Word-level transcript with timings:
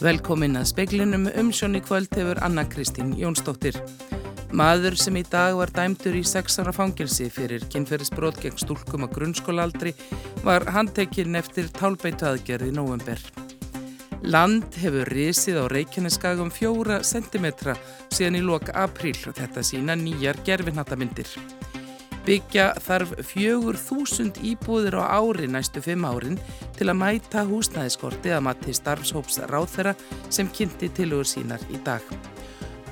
Velkomin 0.00 0.56
að 0.56 0.70
speiklinum 0.70 1.26
umsjón 1.36 1.76
í 1.76 1.80
kvöld 1.84 2.14
hefur 2.16 2.38
Anna 2.40 2.62
Kristín 2.64 3.10
Jónsdóttir. 3.20 3.76
Maður 4.56 4.96
sem 4.96 5.18
í 5.20 5.22
dag 5.28 5.58
var 5.58 5.68
dæmdur 5.76 6.16
í 6.16 6.22
sexara 6.24 6.72
fangilsi 6.72 7.26
fyrir 7.28 7.66
kynferðisbrót 7.68 8.40
gegn 8.40 8.56
stúlkum 8.62 9.04
á 9.04 9.12
grunnskólaaldri 9.12 9.92
var 10.40 10.64
handtekinn 10.72 11.36
eftir 11.36 11.68
tálbeitu 11.76 12.30
aðgerði 12.30 12.72
í 12.72 12.76
nóvember. 12.80 13.20
Land 14.24 14.80
hefur 14.80 15.12
risið 15.12 15.60
á 15.60 15.64
Reykjaneskagum 15.68 16.48
fjóra 16.48 17.02
sentimetra 17.04 17.76
síðan 18.08 18.40
í 18.40 18.46
loka 18.48 18.72
apríl 18.80 19.18
og 19.28 19.36
þetta 19.36 19.68
sína 19.68 20.00
nýjar 20.00 20.40
gerfinhattamindir. 20.48 21.28
Byggja 22.26 22.66
þarf 22.84 23.14
fjögur 23.24 23.78
þúsund 23.80 24.40
íbúðir 24.44 24.98
á 25.00 25.16
ári 25.20 25.48
næstu 25.48 25.80
fimm 25.84 26.04
árin 26.04 26.36
til 26.76 26.90
að 26.90 27.00
mæta 27.00 27.46
húsnæðiskorti 27.48 28.34
að 28.36 28.44
mati 28.44 28.76
starfshóps 28.76 29.40
ráþera 29.48 29.96
sem 30.28 30.50
kynnti 30.52 30.92
tilugur 30.96 31.28
sínar 31.28 31.64
í 31.72 31.80
dag. 31.86 32.04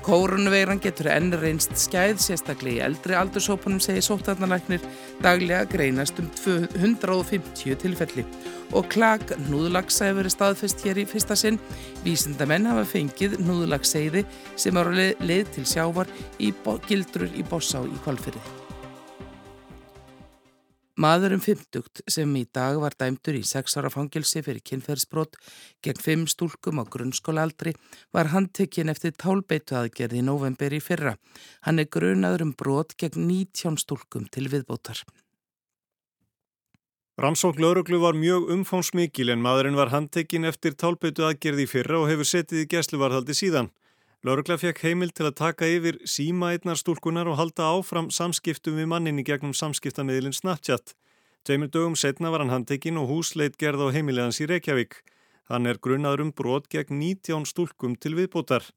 Kórunveiran 0.09 0.79
getur 0.81 1.09
enn 1.11 1.33
reynst 1.37 1.75
skæð 1.77 2.21
sérstaklega 2.23 2.79
í 2.79 2.85
eldri 2.87 3.13
aldurshópunum 3.19 3.81
segir 3.83 4.01
sótarnalæknir 4.07 4.85
daglega 5.21 5.67
greinast 5.69 6.17
um 6.23 6.29
250 6.39 7.75
tilfelli 7.83 8.23
og 8.73 8.87
klag 8.89 9.21
núðlagsa 9.49 10.07
hefur 10.07 10.23
verið 10.23 10.33
staðfest 10.33 10.85
hér 10.85 11.01
í 11.03 11.05
fyrsta 11.09 11.37
sinn. 11.37 11.59
Vísindamenn 12.05 12.69
hafa 12.71 12.87
fengið 12.89 13.37
núðlagseiði 13.43 14.23
sem 14.55 14.81
eru 14.81 15.11
leið 15.19 15.53
til 15.57 15.67
sjávar 15.75 16.09
í 16.39 16.53
gildrur 16.87 17.29
í 17.35 17.45
Bossá 17.45 17.83
í 17.85 18.01
kvalfyrði. 18.05 18.58
Maðurum 20.99 21.39
50 21.39 22.01
sem 22.11 22.31
í 22.35 22.41
dag 22.51 22.75
var 22.81 22.91
dæmtur 22.99 23.37
í 23.39 23.43
6 23.47 23.77
ára 23.79 23.87
fangilsi 23.93 24.41
fyrir 24.43 24.59
kynferðsbrot 24.67 25.37
gegn 25.85 26.01
5 26.03 26.25
stúlkum 26.33 26.81
á 26.81 26.83
grunnskólaaldri 26.91 27.71
var 28.11 28.33
handtekinn 28.33 28.91
eftir 28.91 29.13
tálbeitu 29.15 29.77
aðgerði 29.79 30.19
í 30.19 30.25
november 30.27 30.75
í 30.75 30.81
fyrra. 30.83 31.15
Hann 31.63 31.79
er 31.79 31.87
grunaður 31.87 32.43
um 32.49 32.51
brot 32.51 32.97
gegn 32.99 33.29
19 33.29 33.79
stúlkum 33.79 34.27
til 34.27 34.49
viðbótar. 34.51 34.99
Ramsókn 37.19 37.63
lauruglu 37.63 38.01
var 38.03 38.19
mjög 38.19 38.51
umfónsmikil 38.51 39.31
en 39.31 39.43
maðurinn 39.43 39.79
var 39.79 39.93
handtekinn 39.95 40.51
eftir 40.51 40.75
tálbeitu 40.75 41.23
aðgerði 41.23 41.63
í 41.63 41.71
fyrra 41.77 42.03
og 42.03 42.11
hefur 42.11 42.27
setið 42.27 42.65
í 42.65 42.69
gæsluvarhaldi 42.75 43.39
síðan. 43.39 43.71
Lörgla 44.19 44.57
fekk 44.59 44.81
heimil 44.83 45.13
til 45.15 45.29
að 45.29 45.37
taka 45.39 45.67
yfir 45.71 45.95
síma 46.03 46.49
einnar 46.51 46.75
stúlkunar 46.75 47.29
og 47.31 47.37
halda 47.39 47.69
áfram 47.71 48.09
samskiptum 48.11 48.75
við 48.75 48.89
manninni 48.91 49.23
gegnum 49.23 49.53
samskiptamiðlinn 49.55 50.35
Snapchat. 50.35 50.91
Tveimur 51.47 51.69
dögum 51.71 51.95
setna 51.95 52.27
var 52.33 52.43
hann 52.43 52.51
handtekinn 52.51 52.99
og 52.99 53.07
húsleit 53.07 53.55
gerð 53.55 53.85
á 53.87 53.95
heimilegans 53.95 54.41
í 54.43 54.49
Reykjavík. 54.51 54.97
Hann 55.47 55.71
er 55.71 55.79
grunnaður 55.79 56.25
um 56.25 56.33
brot 56.35 56.67
gegn 56.67 56.99
19 56.99 57.47
stúlkum 57.47 57.95
til 57.95 58.17
viðbótar. 58.19 58.67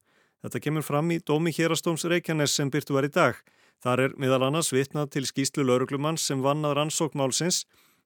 Þetta 0.46 0.62
kemur 0.62 0.86
fram 0.86 1.10
í 1.10 1.18
Dómi 1.18 1.50
Hérastóms 1.50 2.06
Reykjanes 2.06 2.54
sem 2.54 2.70
byrtu 2.70 2.94
var 2.94 3.10
í 3.10 3.10
dag. 3.10 3.34
Þar 3.82 4.04
er 4.06 4.16
miðal 4.22 4.46
annars 4.46 4.70
vitnað 4.70 5.10
til 5.16 5.26
skýslu 5.26 5.66
lauruglumann 5.66 6.22
sem 6.22 6.38
vannað 6.38 6.78
rannsókmálsins 6.78 7.64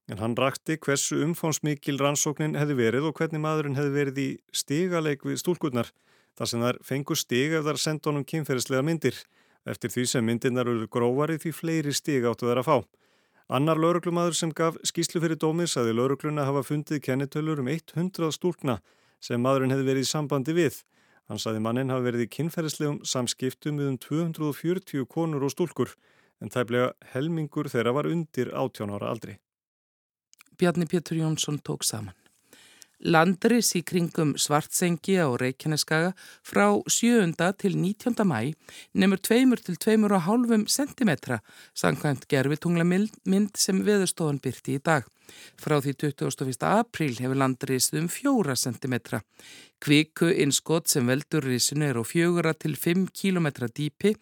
en 0.09 0.25
hann 0.25 0.41
rakti 0.41 0.81
hversu 0.81 1.21
umfónsmikil 1.21 2.01
rannsóknin 2.01 2.57
hefði 2.57 2.81
verið 2.81 3.11
og 3.11 3.21
hvernig 3.21 3.45
maðurinn 3.45 3.77
hefði 3.77 3.97
verið 4.01 4.25
í 4.25 4.29
stigaleik 4.57 5.29
við 5.29 5.43
stúlkurnar 5.45 5.93
þar 6.37 6.51
sem 6.51 6.63
þær 6.67 6.79
fengur 6.85 7.19
stig 7.19 7.57
ef 7.57 7.65
þær 7.67 7.81
senda 7.81 8.11
honum 8.11 8.27
kynferðislega 8.29 8.85
myndir. 8.87 9.19
Eftir 9.67 9.91
því 9.91 10.05
sem 10.11 10.27
myndirnar 10.27 10.69
eru 10.71 10.87
grófari 10.87 11.41
því 11.43 11.53
fleiri 11.57 11.95
stig 11.97 12.27
áttu 12.29 12.47
þær 12.51 12.63
að 12.63 12.69
fá. 12.69 12.77
Annar 13.57 13.79
lauruglumadur 13.79 14.35
sem 14.35 14.51
gaf 14.51 14.75
skýslu 14.87 15.23
fyrir 15.23 15.39
dómið 15.39 15.71
saði 15.71 15.95
laurugluna 15.95 16.47
hafa 16.49 16.65
fundið 16.67 17.03
kennitölur 17.07 17.63
um 17.63 17.71
100 17.71 18.35
stúlkna 18.35 18.81
sem 19.23 19.41
maðurinn 19.43 19.75
hefði 19.75 19.87
verið 19.87 20.07
í 20.07 20.11
sambandi 20.11 20.55
við. 20.57 20.83
Hann 21.31 21.43
saði 21.43 21.63
mannin 21.63 21.91
hafi 21.95 22.07
verið 22.09 22.27
í 22.27 22.29
kynferðislegum 22.37 23.01
samskiptum 23.07 23.79
við 23.79 23.93
um 23.93 23.99
240 24.03 25.07
konur 25.11 25.47
og 25.47 25.55
stúlkur 25.55 25.95
en 26.43 26.53
tæplega 26.53 26.93
helmingur 27.15 27.71
þeirra 27.71 27.95
var 27.97 28.11
undir 28.11 28.53
18 28.53 28.95
ára 28.99 29.11
aldri. 29.15 29.39
Bjarni 30.59 30.87
Pétur 30.91 31.19
Jónsson 31.23 31.59
tók 31.63 31.85
saman. 31.85 32.15
Landris 33.05 33.75
í 33.77 33.83
kringum 33.85 34.31
Svartsengi 34.41 35.19
á 35.21 35.29
Reykjaneskaga 35.29 36.15
frá 36.41 36.81
7. 36.89 37.35
til 37.61 37.77
19. 37.77 38.25
mæ 38.25 38.55
nefnur 38.97 39.21
2 39.21 39.57
til 39.67 39.77
2,5 39.77 40.65
cm 40.67 41.11
sangkvæmt 41.77 42.25
gerfitungla 42.29 42.85
mynd 42.89 43.53
sem 43.61 43.85
veðurstofan 43.85 44.41
byrti 44.41 44.79
í 44.79 44.81
dag. 44.81 45.05
Frá 45.61 45.79
því 45.81 45.95
21. 46.13 46.65
apríl 46.67 47.17
hefur 47.21 47.39
landris 47.39 47.93
um 47.97 48.09
4 48.09 48.57
cm. 48.57 48.97
Kviku 49.83 50.31
innskott 50.33 50.89
sem 50.89 51.07
veldur 51.07 51.45
risinu 51.45 51.85
er 51.91 51.99
á 52.01 52.05
4 52.05 52.55
til 52.63 52.77
5 52.81 53.09
km 53.13 53.49
dýpi, 53.69 54.15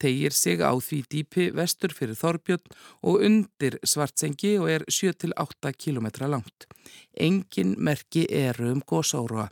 tegir 0.00 0.32
sig 0.32 0.64
á 0.64 0.72
því 0.72 1.02
dýpi 1.12 1.50
vestur 1.52 1.92
fyrir 1.92 2.16
Þorbjörn 2.16 2.76
og 3.02 3.20
undir 3.20 3.78
Svartsengi 3.84 4.56
og 4.58 4.70
er 4.70 4.84
7 4.88 5.12
til 5.12 5.34
8 5.36 5.72
km 5.76 6.08
langt. 6.26 6.66
Engin 7.12 7.76
merki 7.78 8.26
eru 8.30 8.72
um 8.72 8.80
góðsáruða. 8.80 9.50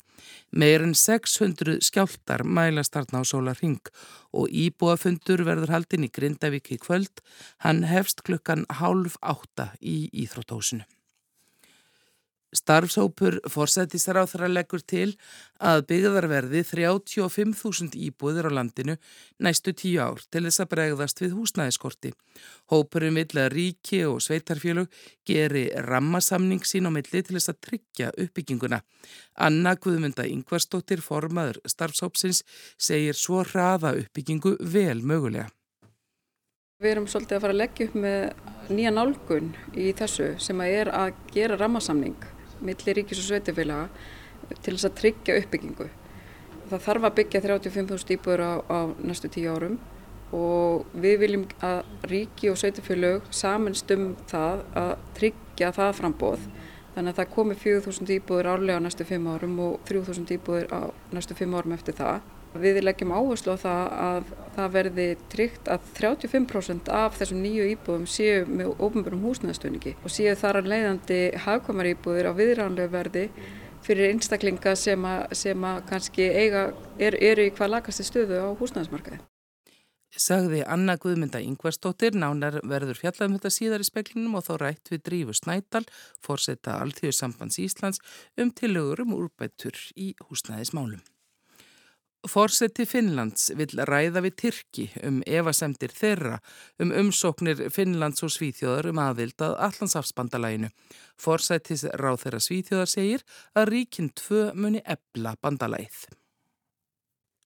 Meirinn 0.53 0.95
600 0.95 1.81
skjáltar 1.85 2.45
mælast 2.45 2.97
þarna 2.97 3.23
á 3.23 3.25
sólar 3.25 3.61
hring 3.61 3.93
og 4.37 4.49
íbúafundur 4.49 5.45
verður 5.49 5.75
haldinn 5.75 6.09
í 6.09 6.13
Grindavík 6.13 6.73
í 6.75 6.81
kvöld. 6.81 7.23
Hann 7.65 7.85
hefst 7.89 8.25
klukkan 8.27 8.67
hálf 8.81 9.21
átta 9.21 9.73
í 9.81 10.09
Íþróttósinu. 10.25 10.89
Starfsópur 12.51 13.37
forsættisar 13.47 14.19
á 14.19 14.27
þar 14.27 14.49
að 14.49 14.55
leggur 14.57 14.83
til 14.83 15.13
að 15.63 15.85
byggðarverði 15.91 16.63
35.000 16.67 17.95
íbúðir 18.09 18.49
á 18.51 18.57
landinu 18.59 18.97
næstu 19.39 19.71
tíu 19.71 20.01
ár 20.03 20.19
til 20.35 20.43
þess 20.49 20.65
að 20.65 20.71
bregðast 20.73 21.23
við 21.23 21.37
húsnæðiskorti. 21.39 22.11
Hópurum 22.75 23.21
vill 23.21 23.39
að 23.39 23.53
ríki 23.55 24.01
og 24.09 24.19
sveitarfjölug 24.25 24.91
geri 25.27 25.69
rammasamning 25.87 26.67
sín 26.67 26.91
á 26.91 26.91
milli 26.91 27.23
til 27.23 27.37
þess 27.39 27.53
að 27.55 27.61
tryggja 27.69 28.11
uppbygginguna. 28.19 28.83
Anna 29.39 29.77
Guðmunda 29.79 30.27
Yngvarstóttir, 30.27 31.05
formaður 31.07 31.63
starfsópsins, 31.71 32.43
segir 32.75 33.15
svo 33.15 33.45
hraða 33.47 33.95
uppbyggingu 34.03 34.57
vel 34.59 35.05
mögulega. 35.07 35.47
Við 36.81 36.95
erum 36.97 37.07
svolítið 37.13 37.37
að 37.37 37.43
fara 37.45 37.55
að 37.55 37.61
leggja 37.61 37.87
upp 37.87 37.97
með 38.01 38.75
nýja 38.75 38.93
nálgun 38.97 39.51
í 39.77 39.91
þessu 39.95 40.31
sem 40.41 40.61
að 40.65 40.77
er 40.81 40.95
að 40.97 41.25
gera 41.31 41.59
rammasamning 41.61 42.17
millir 42.65 42.99
ríkis 43.01 43.23
og 43.23 43.29
sveitufélaga 43.29 43.89
til 44.65 44.75
þess 44.75 44.89
að 44.89 44.99
tryggja 45.01 45.39
uppbyggingu. 45.41 45.89
Það 46.71 46.85
þarf 46.87 47.07
að 47.09 47.17
byggja 47.19 47.43
35.000 47.47 48.15
íbúður 48.17 48.43
á, 48.47 48.53
á 48.71 48.79
næstu 49.03 49.31
tíu 49.33 49.51
árum 49.51 49.79
og 50.37 50.87
við 50.95 51.17
viljum 51.25 51.47
að 51.67 51.81
ríki 52.11 52.51
og 52.51 52.59
sveitufélag 52.61 53.27
samanst 53.35 53.91
um 53.95 54.13
það 54.31 54.65
að 54.79 54.93
tryggja 55.19 55.73
það 55.75 55.97
frambóð. 55.99 56.45
Þannig 56.95 57.13
að 57.13 57.19
það 57.21 57.33
komi 57.35 57.57
4.000 57.59 58.15
íbúður 58.19 58.51
árlega 58.53 58.79
á 58.79 58.85
næstu 58.87 59.07
5 59.07 59.31
árum 59.35 59.59
og 59.67 59.81
3.000 59.91 60.37
íbúður 60.37 60.71
á 60.75 60.81
næstu 61.15 61.39
5 61.39 61.59
árum 61.59 61.75
eftir 61.75 61.99
það. 61.99 62.23
Við 62.51 62.81
leggjum 62.83 63.13
áherslu 63.15 63.55
á 63.55 63.63
það 63.63 63.93
að 64.03 64.31
það 64.57 64.73
verði 64.75 65.07
tryggt 65.31 65.69
að 65.71 65.91
35% 66.01 66.91
af 66.91 67.19
þessum 67.21 67.43
nýju 67.45 67.67
íbúðum 67.77 68.07
séu 68.11 68.43
með 68.49 68.73
ofnbjörnum 68.75 69.27
húsnæðastöningi 69.29 69.93
og 70.03 70.11
séu 70.11 70.35
þar 70.39 70.59
að 70.59 70.71
leiðandi 70.73 71.21
hagkvæmar 71.45 71.91
íbúðir 71.93 72.27
á 72.27 72.33
viðránlegu 72.35 72.91
verði 72.91 73.27
fyrir 73.87 74.11
einstaklinga 74.11 74.75
sem 74.77 75.05
að, 75.07 75.21
sem 75.39 75.67
að 75.71 75.83
kannski 75.93 76.27
eiga, 76.27 76.65
er, 76.99 77.17
eru 77.23 77.47
í 77.47 77.53
hvað 77.55 77.77
lagasti 77.77 78.07
stöðu 78.09 78.43
á 78.43 78.49
húsnæðasmarkaði. 78.59 79.23
Sagði 80.11 80.65
Anna 80.67 80.97
Guðmynda 80.99 81.39
Yngvarstóttir, 81.39 82.17
nánar 82.19 82.59
verður 82.67 82.99
fjallað 82.99 83.29
um 83.29 83.37
þetta 83.39 83.53
síðar 83.55 83.85
í 83.85 83.87
speklinum 83.87 84.35
og 84.41 84.43
þá 84.49 84.53
rætt 84.59 84.91
við 84.91 85.05
Drífu 85.07 85.37
Snædal, 85.39 85.85
fórsetta 86.19 86.81
Alþjóðsambands 86.83 87.61
Íslands 87.63 88.03
um 88.35 88.51
tilögur 88.51 89.07
um 89.07 89.15
úrbættur 89.21 89.79
í 89.95 90.11
húsnæðismálum. 90.27 90.99
Fórseti 92.29 92.85
Finnlands 92.85 93.47
vil 93.57 93.71
ræða 93.89 94.21
við 94.21 94.35
Tyrki 94.43 94.85
um 95.09 95.23
evasemdir 95.25 95.95
þeirra 95.97 96.37
um 96.83 96.93
umsóknir 96.93 97.63
Finnlands 97.73 98.21
og 98.27 98.35
Svíþjóðar 98.35 98.91
um 98.91 99.01
aðvild 99.01 99.41
að 99.41 99.57
Allandsafsbandalæginu. 99.69 100.69
Fórsetis 101.17 101.87
ráð 101.97 102.27
þeirra 102.27 102.43
Svíþjóðar 102.45 102.93
segir 102.93 103.25
að 103.57 103.73
ríkinn 103.73 104.13
tvö 104.13 104.51
muni 104.53 104.85
ebla 104.85 105.33
bandalægið. 105.41 106.11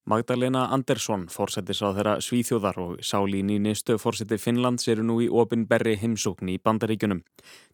Magdalena 0.05 0.67
Andersson, 0.75 1.29
fórsetis 1.31 1.79
á 1.81 1.95
þeirra 1.95 2.19
Svíþjóðar 2.21 2.77
og 2.83 2.99
Sálín 2.99 3.55
í 3.55 3.61
nýstu 3.63 3.95
fórseti 3.97 4.37
Finnlands 4.37 4.91
eru 4.91 5.07
nú 5.07 5.21
í 5.23 5.31
opinberri 5.31 5.95
heimsókn 6.03 6.51
í 6.51 6.59
bandaríkunum. 6.59 7.23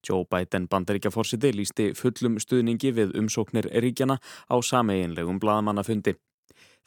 Joe 0.06 0.30
Biden 0.30 0.70
bandaríkjafórseti 0.70 1.52
lísti 1.58 1.92
fullum 1.98 2.38
stuðningi 2.40 2.94
við 2.94 3.18
umsóknir 3.18 3.74
ríkjana 3.74 4.22
á 4.22 4.56
sameiginlegum 4.62 5.42
bladamannafundi. 5.42 6.16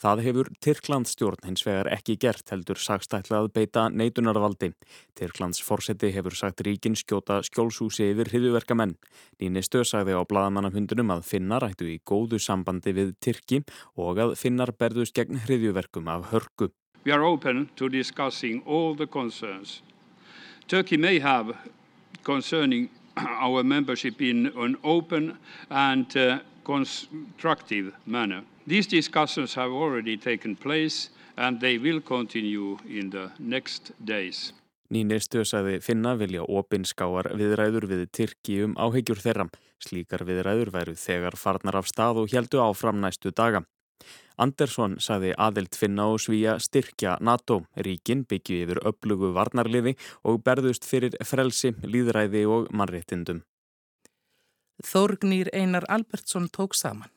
Það 0.03 0.23
hefur 0.27 0.49
Tyrklandsstjórn 0.65 1.47
hins 1.47 1.63
vegar 1.67 1.89
ekki 1.95 2.17
gert 2.21 2.51
heldur 2.51 2.81
sagstætlað 2.81 3.51
beita 3.55 3.87
neitunarvaldi. 3.89 4.73
Tyrklands 5.15 5.63
fórseti 5.63 6.11
hefur 6.15 6.35
sagt 6.35 6.65
ríkin 6.67 6.97
skjóta 6.99 7.41
skjólsúsi 7.47 8.11
yfir 8.11 8.33
hriðuverkamenn. 8.33 8.97
Nýni 9.41 9.63
stöðsagði 9.65 10.19
á 10.19 10.23
bladamannafundunum 10.27 11.15
að 11.15 11.27
finnar 11.31 11.67
ættu 11.69 11.89
í 11.93 12.01
góðu 12.03 12.41
sambandi 12.43 12.95
við 12.97 13.15
Tyrki 13.23 13.63
og 13.97 14.19
að 14.19 14.35
finnar 14.41 14.75
berðust 14.79 15.15
gegn 15.15 15.41
hriðuverkum 15.47 16.11
af 16.11 16.33
hörku. 16.35 16.73
We 17.05 17.13
are 17.13 17.25
open 17.25 17.69
to 17.77 17.89
discussing 17.89 18.63
all 18.67 18.97
the 18.97 19.07
concerns. 19.07 19.83
Turkey 20.67 20.97
may 20.97 21.19
have 21.21 21.55
concerning 22.25 22.89
our 23.17 23.63
membership 23.63 24.21
in 24.21 24.51
an 24.57 24.77
open 24.83 25.39
and 25.71 26.17
uh, 26.17 26.39
constructive 26.65 27.93
manner. 28.07 28.43
These 28.67 28.89
discussions 28.89 29.55
have 29.55 29.73
already 29.73 30.17
taken 30.17 30.57
place 30.57 31.11
and 31.37 31.61
they 31.61 31.79
will 31.79 32.01
continue 32.01 32.79
in 32.89 33.11
the 33.11 33.31
next 33.39 33.93
days. 34.07 34.53
Nýnistu 34.93 35.43
sagði 35.45 35.81
Finna 35.85 36.15
vilja 36.17 36.45
opinskáar 36.45 37.29
viðræður 37.37 37.87
við 37.91 38.03
Tyrki 38.15 38.59
um 38.65 38.75
áhegjur 38.81 39.21
þeirra. 39.21 39.49
Slíkar 39.85 40.25
viðræður 40.25 40.71
væru 40.73 40.95
þegar 40.97 41.37
farnar 41.37 41.81
af 41.81 41.89
stað 41.91 42.23
og 42.23 42.33
heldu 42.33 42.61
áfram 42.65 43.01
næstu 43.03 43.33
daga. 43.37 43.65
Andersson 44.41 44.97
sagði 44.99 45.33
aðild 45.39 45.77
finna 45.79 46.07
og 46.13 46.23
svíja 46.25 46.57
styrkja 46.59 47.19
NATO. 47.21 47.63
Ríkin 47.77 48.25
byggju 48.29 48.63
yfir 48.65 48.81
upplugu 48.89 49.33
varnarliði 49.37 49.95
og 50.25 50.41
berðust 50.47 50.89
fyrir 50.89 51.17
frelsi, 51.25 51.75
líðræði 51.85 52.47
og 52.49 52.71
mannréttindum. 52.73 53.45
Þórgnýr 54.85 55.53
Einar 55.53 55.87
Albertsson 55.89 56.49
tók 56.49 56.75
saman. 56.75 57.13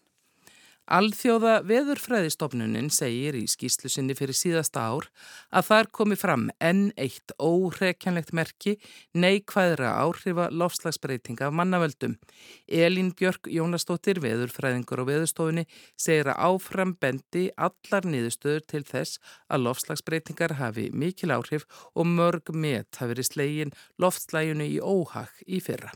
Alþjóða 0.87 1.65
veðurfræðistofnunin 1.67 2.87
segir 2.95 3.35
í 3.35 3.41
skýslu 3.51 3.89
sinni 3.91 4.15
fyrir 4.15 4.37
síðasta 4.39 4.85
ár 4.87 5.09
að 5.51 5.65
þar 5.67 5.89
komi 5.99 6.15
fram 6.15 6.45
enn 6.63 6.93
eitt 6.95 7.33
óhrekjanlegt 7.43 8.31
merki 8.31 8.77
neikvæðra 9.11 9.91
áhrifa 9.99 10.47
lofslagsbreytinga 10.47 11.49
af 11.49 11.57
mannavöldum. 11.59 12.15
Elín 12.71 13.11
Björk 13.19 13.51
Jónastóttir, 13.51 14.23
veðurfræðingur 14.23 15.03
og 15.03 15.11
veðurstofunni, 15.11 15.67
segir 15.99 16.31
að 16.31 16.41
áfram 16.53 16.95
bendi 16.95 17.49
allar 17.59 18.07
niðurstöður 18.07 18.63
til 18.71 18.85
þess 18.87 19.19
að 19.51 19.67
lofslagsbreytingar 19.67 20.55
hafi 20.61 20.87
mikil 20.95 21.35
áhrif 21.35 21.67
og 21.99 22.07
mörg 22.07 22.55
met 22.55 22.95
hafi 22.95 23.11
verið 23.11 23.33
slegin 23.33 23.79
loftslægunu 23.99 24.71
í 24.71 24.79
óhag 24.79 25.35
í 25.43 25.59
fyrra. 25.59 25.91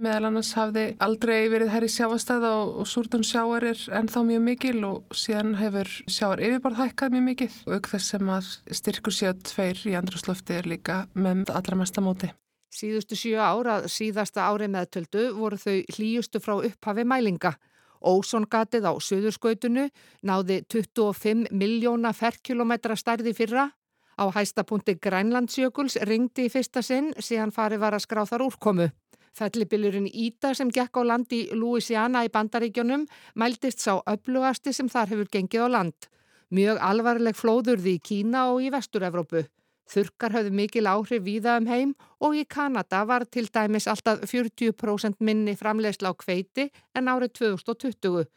Meðal 0.00 0.30
annars 0.30 0.54
hafði 0.56 0.82
aldrei 1.04 1.50
verið 1.52 1.68
herri 1.74 1.88
sjáastæða 1.92 2.50
og, 2.62 2.70
og 2.80 2.86
súrtun 2.88 3.24
sjáar 3.26 3.66
er 3.68 3.80
ennþá 3.98 4.22
mjög 4.24 4.42
mikil 4.46 4.78
og 4.88 5.12
síðan 5.12 5.50
hefur 5.58 5.90
sjáar 6.08 6.40
yfirborð 6.40 6.78
hækkað 6.78 7.12
mjög 7.12 7.26
mikil 7.26 7.48
og 7.66 7.74
auk 7.76 7.88
þess 7.90 8.14
sem 8.14 8.30
að 8.32 8.48
styrkur 8.78 9.12
sjöð 9.12 9.42
tveir 9.50 9.82
í 9.90 9.92
andrúslöfti 9.98 10.56
er 10.56 10.68
líka 10.72 11.02
með 11.12 11.52
allra 11.52 11.76
mesta 11.76 12.00
móti. 12.00 12.30
Síðustu 12.72 13.18
sjö 13.18 13.42
ára, 13.44 13.74
síðasta 13.92 14.46
ári 14.48 14.70
meðtöldu 14.72 15.26
voru 15.36 15.58
þau 15.60 15.76
hlýjustu 15.92 16.40
frá 16.40 16.54
upphafi 16.56 17.04
mælinga. 17.04 17.52
Ósongatið 18.00 18.88
á 18.88 18.96
söðurskautunu 19.04 19.84
náði 20.24 20.62
25 20.72 21.52
miljóna 21.52 22.14
ferrkilometra 22.16 22.96
stærði 22.96 23.36
fyrra. 23.36 23.68
Á 24.16 24.24
hæstapunkti 24.32 24.96
Grænlandsjökuls 24.96 26.00
ringdi 26.08 26.48
í 26.48 26.52
fyrsta 26.56 26.80
sinn 26.80 27.12
síðan 27.20 27.52
farið 27.52 27.84
var 27.84 28.00
að 28.00 28.06
skrá 28.08 28.24
þar 28.24 28.48
úrkomu. 28.48 28.88
Fellibillurinn 29.36 30.08
Íta 30.10 30.54
sem 30.54 30.70
gekk 30.74 31.00
á 31.00 31.02
land 31.06 31.32
í 31.32 31.44
Louisiana 31.54 32.24
í 32.26 32.32
bandaríkjónum 32.32 33.06
mæltist 33.38 33.84
sá 33.84 34.00
öflugasti 34.10 34.74
sem 34.74 34.90
þar 34.90 35.14
hefur 35.14 35.30
gengið 35.30 35.66
á 35.66 35.68
land. 35.76 36.10
Mjög 36.50 36.80
alvarleg 36.82 37.38
flóðurði 37.38 37.96
í 37.96 38.02
Kína 38.02 38.48
og 38.50 38.64
í 38.66 38.72
Vestur-Evrópu. 38.74 39.44
Þurkar 39.90 40.34
höfðu 40.36 40.52
mikil 40.54 40.86
áhrif 40.86 41.22
víða 41.26 41.56
um 41.58 41.66
heim 41.66 41.94
og 42.22 42.36
í 42.38 42.44
Kanada 42.46 43.04
var 43.06 43.24
til 43.26 43.48
dæmis 43.50 43.88
alltaf 43.90 44.22
40% 44.26 45.18
minni 45.18 45.56
framlegsla 45.58 46.10
á 46.10 46.14
kveiti 46.14 46.68
en 46.94 47.10
árið 47.10 47.34
2020. 47.40 48.28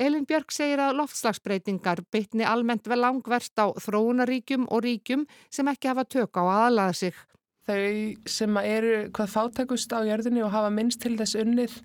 Elin 0.00 0.26
Björk 0.26 0.54
segir 0.54 0.80
að 0.82 1.00
loftslagsbreytingar 1.00 2.04
bytni 2.14 2.46
almennt 2.46 2.86
vel 2.88 3.00
langverst 3.02 3.58
á 3.58 3.74
þróunaríkjum 3.74 4.68
og 4.70 4.84
ríkjum 4.86 5.26
sem 5.50 5.68
ekki 5.70 5.90
hafa 5.90 6.06
tök 6.06 6.38
á 6.38 6.42
aðalaða 6.46 6.94
sig 6.94 7.18
þau 7.68 8.30
sem 8.30 8.56
eru 8.62 8.92
hvað 9.14 9.32
fátakust 9.34 9.92
á 9.92 10.00
jörðinni 10.06 10.42
og 10.44 10.52
hafa 10.54 10.70
minnst 10.74 11.02
til 11.02 11.16
þess 11.18 11.38
unnið 11.40 11.76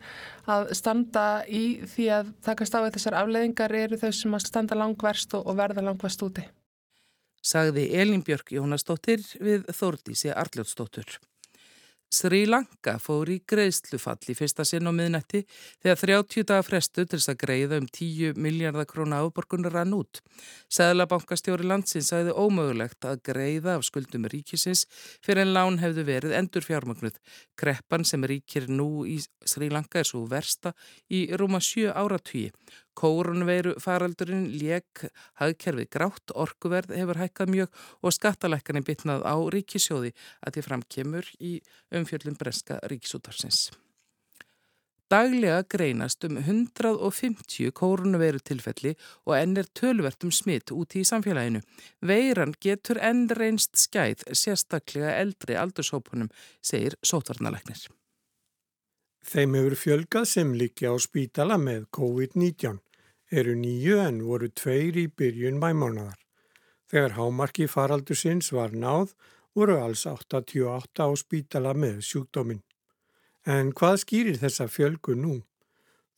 að 0.51 0.72
standa 0.77 1.25
í 1.48 1.63
því 1.83 2.10
að 2.19 2.33
takast 2.45 2.77
á 2.77 2.80
þessar 2.88 3.19
afleðingar 3.22 3.75
eru 3.75 4.00
þau 4.00 4.12
sem 4.16 4.38
að 4.38 4.48
standa 4.48 4.77
langverst 4.80 5.36
og 5.38 5.51
verða 5.57 5.86
langverst 5.86 6.24
úti. 6.25 6.45
Sagði 7.45 7.89
Elin 7.94 8.24
Björk 8.25 8.56
Jónasdóttir 8.56 9.22
við 9.38 9.68
Þórdísi 9.69 10.31
Arljótsdóttur. 10.33 11.19
Sri 12.13 12.46
Lanka 12.46 12.96
fór 13.02 13.30
í 13.34 13.40
greiðslufall 13.50 14.30
í 14.31 14.36
fyrsta 14.38 14.63
sinn 14.68 14.88
á 14.88 14.94
miðnætti 14.94 15.42
þegar 15.84 15.98
30 16.02 16.46
dagar 16.48 16.68
frestu 16.68 17.04
til 17.04 17.18
þess 17.18 17.31
að 17.34 17.40
greiða 17.42 17.80
um 17.81 17.88
10 17.90 18.40
miljardar 18.40 18.88
króna 18.88 19.19
áborgunar 19.25 19.74
rann 19.74 19.96
út. 19.98 20.22
Sæðlabankastjóri 20.72 21.66
landsins 21.68 22.12
sæði 22.13 22.36
ómögulegt 22.38 23.07
að 23.10 23.24
greiða 23.31 23.75
af 23.80 23.88
skuldum 23.90 24.30
ríkisins 24.31 24.86
fyrir 25.25 25.44
en 25.44 25.56
lán 25.57 25.81
hefðu 25.81 26.06
verið 26.07 26.38
endur 26.40 26.66
fjármagnuð. 26.66 27.18
Kreppan 27.60 28.06
sem 28.08 28.24
ríkir 28.24 28.69
nú 28.69 29.04
í 29.10 29.18
Sri 29.44 29.72
Lanka 29.74 30.00
er 30.00 30.08
svo 30.08 30.24
versta 30.30 30.75
í 31.10 31.25
rúma 31.34 31.60
7 31.60 31.90
áratvíi. 31.92 32.54
Kórunveiru 32.96 33.76
faraldurinn 33.84 34.48
lék 34.56 35.06
hagkerfið 35.42 35.90
grátt, 35.92 36.34
orkuverð 36.34 36.96
hefur 36.96 37.22
hækkað 37.22 37.56
mjög 37.56 37.82
og 38.02 38.16
skattalækkanin 38.16 38.88
bitnað 38.88 39.26
á 39.28 39.36
ríkisjóði 39.56 40.14
að 40.42 40.58
því 40.58 40.68
framkemur 40.70 41.34
í 41.40 41.58
umfjöldum 41.96 42.38
breska 42.40 42.80
ríkisútarsins. 42.88 43.68
Daglega 45.06 45.60
greinast 45.70 46.24
um 46.26 46.40
150 46.42 47.70
kórunveiru 47.78 48.40
tilfelli 48.42 48.96
og 49.28 49.36
enn 49.38 49.60
er 49.62 49.68
tölvert 49.78 50.26
um 50.26 50.32
smitt 50.34 50.74
út 50.74 50.96
í 50.98 51.04
samfélaginu. 51.06 51.62
Veiran 52.02 52.56
getur 52.66 52.98
enn 52.98 53.28
reynst 53.30 53.78
skæð 53.78 54.26
sérstaklega 54.34 55.14
eldri 55.20 55.60
aldurshópunum, 55.62 56.32
segir 56.58 56.98
sótvarnaleknir. 57.06 57.86
Þeim 59.25 59.56
hefur 59.57 59.74
fjölgað 59.81 60.25
sem 60.30 60.51
líkja 60.54 60.92
á 60.94 60.95
spítala 61.01 61.56
með 61.57 61.88
COVID-19 61.98 62.77
eru 63.33 63.56
nýju 63.57 63.98
en 64.04 64.19
voru 64.22 64.51
tveir 64.54 65.00
í 65.01 65.07
byrjun 65.10 65.57
mæmánaðar. 65.57 66.19
Þegar 66.86 67.16
hámarki 67.18 67.65
faraldur 67.65 68.20
sinns 68.20 68.51
var 68.53 68.75
náð 68.77 69.15
voru 69.58 69.79
alls 69.82 70.05
88 70.05 71.10
á 71.10 71.10
spítala 71.17 71.74
með 71.74 72.03
sjúkdóminn. 72.05 72.62
En 73.50 73.74
hvað 73.74 73.98
skýrir 74.05 74.38
þessa 74.46 74.70
fjölgu 74.70 75.17
nú? 75.17 75.39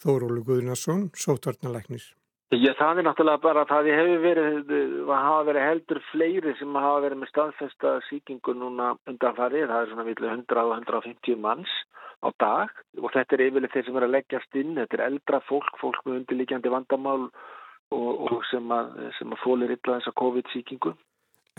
Þórólu 0.04 0.44
Guðnarsson, 0.44 1.08
sótvarnalæknir. 1.16 2.17
Já, 2.48 2.72
það 2.80 3.02
er 3.02 3.04
náttúrulega 3.04 3.44
bara 3.44 3.64
að 3.66 3.72
það 3.74 3.88
hefur 3.92 4.22
verið, 4.24 4.70
hafa 5.12 5.40
verið 5.50 5.66
heldur 5.68 5.98
fleiri 6.14 6.54
sem 6.56 6.78
hafa 6.80 7.02
verið 7.04 7.20
með 7.20 7.30
staðfesta 7.34 7.90
síkingu 8.08 8.54
núna 8.56 8.94
undanfarið. 9.12 9.66
Það 9.68 9.82
er 9.82 9.90
svona 9.92 10.06
vilja 10.08 10.30
100 10.32 10.62
og 10.64 10.76
150 10.78 11.42
manns 11.44 11.74
á 12.24 12.32
dag 12.40 12.72
og 13.04 13.12
þetta 13.12 13.36
er 13.36 13.44
yfirlega 13.50 13.74
þeir 13.74 13.86
sem 13.90 14.00
er 14.00 14.06
að 14.08 14.14
leggjast 14.16 14.60
inn. 14.62 14.78
Þetta 14.80 14.96
er 14.96 15.04
eldra 15.10 15.42
fólk, 15.50 15.76
fólk 15.82 16.00
með 16.08 16.22
undirlíkjandi 16.22 16.72
vandamál 16.72 17.26
og, 17.28 18.08
og 18.32 18.40
sem 18.48 18.72
að, 18.72 18.96
að 19.12 19.36
fólir 19.44 19.74
illa 19.76 19.98
þessa 19.98 20.16
COVID-síkingu. 20.24 20.94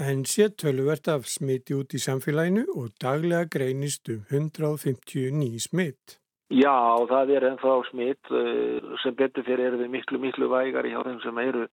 En 0.08 0.24
séttöluvert 0.24 1.12
af 1.12 1.28
smiti 1.28 1.76
út 1.76 1.92
í 1.92 2.00
samfélaginu 2.00 2.64
og 2.80 2.96
daglega 3.02 3.44
greinist 3.50 4.08
um 4.08 4.24
150 4.30 5.36
ný 5.36 5.50
smitt. 5.60 6.16
Já, 6.48 7.04
það 7.10 7.30
er 7.36 7.44
ennþá 7.50 7.72
smitt 7.90 8.30
eh, 8.32 8.80
sem 9.02 9.16
betur 9.16 9.44
fyrir 9.44 9.66
eru 9.68 9.82
við 9.82 9.90
miklu, 9.92 10.20
miklu 10.22 10.48
vægari 10.48 10.94
hjá 10.94 11.02
þeim 11.04 11.20
sem 11.20 11.40
eru 11.42 11.66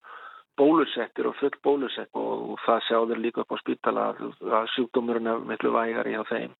bólusettir 0.59 1.29
og 1.29 1.37
full 1.39 1.55
bólusett 1.63 2.11
og 2.19 2.59
það 2.65 2.83
sjáður 2.89 3.21
líka 3.23 3.43
upp 3.43 3.55
á 3.55 3.57
spítala 3.63 4.07
að 4.11 4.69
sjúkdómurinn 4.75 5.31
er 5.31 5.43
miklu 5.47 5.71
vægari 5.75 6.15
hjá 6.15 6.23
þeim. 6.31 6.55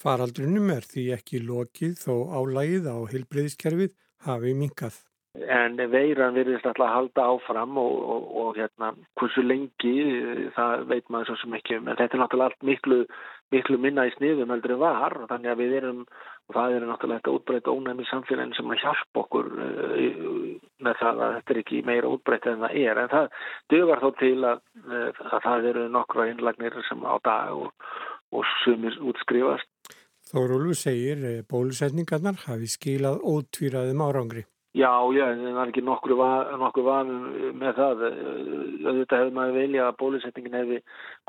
Faraldrunum 0.00 0.68
er 0.72 0.84
því 0.88 1.06
ekki 1.16 1.42
lokið 1.44 1.96
þó 2.00 2.14
álægið 2.40 2.88
á 2.92 2.96
heilbreyðiskerfið 3.12 3.96
hafi 4.28 4.54
minkað. 4.56 5.00
En 5.48 5.76
veiran 5.92 6.34
virðist 6.36 6.66
alltaf 6.68 6.84
að 6.86 6.94
halda 6.94 7.26
áfram 7.32 7.78
og, 7.80 7.92
og, 8.12 8.24
og 8.42 8.58
hérna, 8.58 8.90
hversu 9.16 9.44
lengi 9.44 9.94
það 10.56 10.82
veit 10.90 11.06
maður 11.08 11.30
svo 11.30 11.36
sem 11.40 11.54
ekki 11.56 11.78
um. 11.78 11.88
En 11.88 11.96
þetta 11.96 12.16
er 12.16 12.22
náttúrulega 12.22 12.50
allt 12.50 12.66
miklu, 12.68 12.98
miklu 13.54 13.78
minna 13.80 14.04
í 14.08 14.12
sniðum 14.16 14.52
heldur 14.52 14.74
en 14.76 14.82
var. 14.82 15.16
Þannig 15.30 15.52
að 15.52 15.62
við 15.62 15.76
erum, 15.78 16.02
og 16.50 16.58
það 16.58 16.76
er 16.76 16.86
náttúrulega 16.90 17.22
þetta 17.22 17.34
útbreyta 17.38 17.74
ónæmi 17.76 18.06
samfélagin 18.10 18.54
sem 18.58 18.74
að 18.74 18.84
hjálpa 18.84 19.24
okkur 19.24 19.50
uh, 19.54 20.36
með 20.84 21.00
það 21.00 21.24
að 21.24 21.34
þetta 21.38 21.54
er 21.56 21.62
ekki 21.64 21.82
meira 21.88 22.12
útbreyta 22.12 22.52
en 22.52 22.66
það 22.66 22.78
er. 22.84 23.02
En 23.04 23.12
það 23.14 23.42
dögar 23.72 24.04
þó 24.04 24.08
til 24.20 24.36
að, 24.52 24.62
að 25.30 25.42
það 25.48 25.68
eru 25.72 25.88
nokkra 25.96 26.30
innlagnir 26.34 26.80
sem 26.90 27.08
á 27.08 27.16
dag 27.24 27.56
og, 27.56 27.90
og 28.36 28.54
sumir 28.60 29.00
útskrifast. 29.00 29.70
Þórólu 30.30 30.76
segir 30.78 31.42
bólusetningarnar 31.50 32.44
hafi 32.44 32.68
skilað 32.70 33.22
ótvíraðum 33.26 34.02
árangri. 34.04 34.44
Já, 34.70 34.86
já, 35.10 35.24
en 35.34 35.40
það 35.42 35.56
er 35.64 35.70
ekki 35.72 35.82
nokkur 35.82 36.84
vanum 36.86 37.22
með 37.58 37.72
það. 37.74 38.02
Þetta 38.84 39.18
hefur 39.18 39.32
maður 39.34 39.56
velja 39.58 39.86
að 39.88 39.96
bólusetningin 39.98 40.58
hefði 40.60 40.76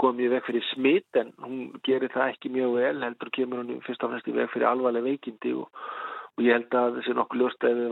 komið 0.04 0.36
vekk 0.36 0.50
fyrir 0.50 0.68
smitt 0.68 1.18
en 1.18 1.32
hún 1.42 1.64
gerir 1.88 2.14
það 2.14 2.36
ekki 2.36 2.52
mjög 2.54 2.76
vel, 2.76 3.00
heldur 3.02 3.32
kemur 3.34 3.64
hún 3.64 3.80
fyrst 3.88 4.06
og 4.06 4.12
fremst 4.12 4.30
í 4.30 4.36
vekk 4.36 4.54
fyrir 4.54 4.68
alvarleg 4.70 5.08
veikindi 5.08 5.56
og, 5.58 5.72
og 6.38 6.44
ég 6.46 6.54
held 6.54 6.78
að 6.84 7.00
þessi 7.00 7.16
nokkur 7.18 7.42
ljóst 7.42 7.66
að 7.66 7.82
við 7.82 7.90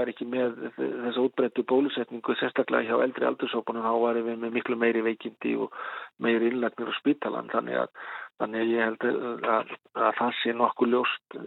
var 0.00 0.10
ekki 0.10 0.26
með 0.32 0.58
þessa 0.80 1.26
útbreyttu 1.28 1.66
bólusetningu 1.70 2.36
sérstaklega 2.40 2.90
hjá 2.90 3.04
eldri 3.06 3.30
aldursópunum 3.30 3.86
þá 3.86 3.94
varum 4.02 4.26
við 4.32 4.42
með 4.42 4.58
miklu 4.58 4.80
meiri 4.82 5.06
veikindi 5.06 5.54
og 5.62 5.78
meiri 6.18 6.50
innlagnir 6.50 6.90
á 6.90 6.98
spítalan 6.98 7.54
þannig 7.54 7.84
að, 7.84 7.94
þannig 8.42 8.66
að 8.66 8.74
ég 8.74 8.84
held 8.88 9.08
að, 9.12 9.48
að, 9.54 9.72
að 9.94 10.20
það 10.24 10.36
sé 10.42 10.58
nokkur 10.58 10.92
ljóst 10.96 11.40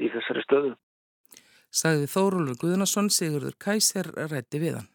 í 0.00 0.12
þessari 0.16 0.48
stöðu 0.48 0.74
sagði 1.74 2.06
Þórólur 2.10 2.58
Guðnason 2.60 3.10
Sigurður 3.10 3.56
Kæser 3.58 4.12
rætti 4.30 4.62
við 4.62 4.78
hann. 4.78 4.90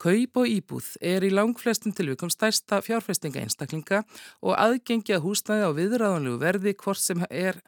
Kaup 0.00 0.38
og 0.40 0.48
íbúð 0.48 0.94
er 1.04 1.26
í 1.26 1.28
langflestum 1.28 1.92
tilvikum 1.92 2.30
stærsta 2.32 2.78
fjárfestinga 2.80 3.42
einstaklinga 3.42 3.98
og 4.40 4.54
aðgengi 4.56 5.12
að 5.12 5.26
húsnæði 5.26 5.66
á 5.68 5.70
viðræðanlegu 5.76 6.38
verði 6.40 6.72
hvort 6.80 7.02
sem 7.02 7.20
er 7.28 7.58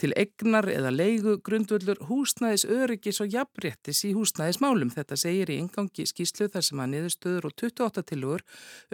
til 0.00 0.12
egnar 0.16 0.64
eða 0.70 0.92
leigu 0.94 1.34
grundvöldur 1.44 1.98
húsnæðis 2.08 2.64
öryggis 2.64 3.20
og 3.20 3.34
jafnréttis 3.34 4.00
í 4.08 4.14
húsnæðismálum. 4.16 4.92
Þetta 4.94 5.18
segir 5.20 5.52
í 5.52 5.58
engangi 5.60 6.06
skýslu 6.08 6.48
þar 6.52 6.64
sem 6.64 6.80
að 6.80 6.92
niðurstöður 6.94 7.48
og 7.50 7.56
28 7.58 8.04
tilugur 8.08 8.44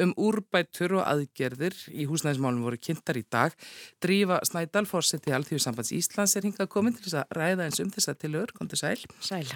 um 0.02 0.14
úrbættur 0.16 0.96
og 0.98 1.04
aðgerðir 1.06 1.76
í 1.92 2.08
húsnæðismálum 2.10 2.64
voru 2.66 2.80
kynntar 2.80 3.20
í 3.20 3.24
dag. 3.30 3.54
Drífa 4.02 4.40
Snædal, 4.48 4.86
fórseti 4.90 5.34
Alþjóðsambands 5.36 5.92
Íslands 5.94 6.34
er 6.40 6.48
hingað 6.48 6.72
komin 6.72 6.96
til 6.96 7.06
þess 7.06 7.20
að 7.22 7.38
ræða 7.38 7.68
eins 7.68 7.82
um 7.84 7.92
þessa 7.94 8.16
tilugur. 8.18 8.56
Kondur 8.56 8.80
sæl. 8.80 8.98
Sæl. 9.22 9.46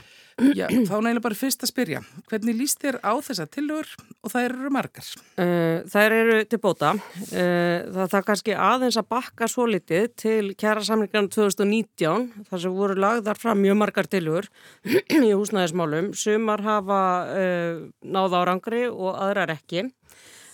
Já, 0.54 0.68
þá 0.70 0.96
nægilega 1.02 1.24
bara 1.26 1.40
fyrst 1.40 1.66
að 1.66 1.72
spyrja. 1.72 2.04
Hvernig 2.30 2.60
líst 2.62 2.78
þér 2.84 3.00
á 3.02 3.12
þessa 3.30 3.46
tilugur 3.50 3.88
og 4.20 4.32
það 4.32 4.46
eru 4.48 4.70
margar? 4.74 5.08
Uh, 5.38 5.82
það 5.90 6.14
eru 6.16 6.38
til 6.50 6.60
bóta. 6.62 6.92
Uh, 7.30 7.86
það 7.94 8.16
er 8.18 8.26
kannski 8.26 8.56
aðeins 8.56 8.98
að 9.00 9.10
bakka 9.14 9.48
svo 9.50 9.66
litið 9.70 10.08
til 10.18 10.52
kjæra 10.58 10.84
samlingarna 10.86 11.30
2019 11.32 12.46
þar 12.50 12.64
sem 12.64 12.76
voru 12.76 12.98
lagðar 13.00 13.40
fram 13.40 13.62
mjög 13.62 13.78
margar 13.80 14.10
tilugur 14.10 14.50
í 15.28 15.30
húsnæðismálum. 15.30 16.12
Sumar 16.18 16.64
hafa 16.66 17.02
uh, 17.30 17.84
náða 18.02 18.42
árangri 18.44 18.86
og 18.90 19.14
aðrar 19.14 19.54
ekki. 19.56 19.88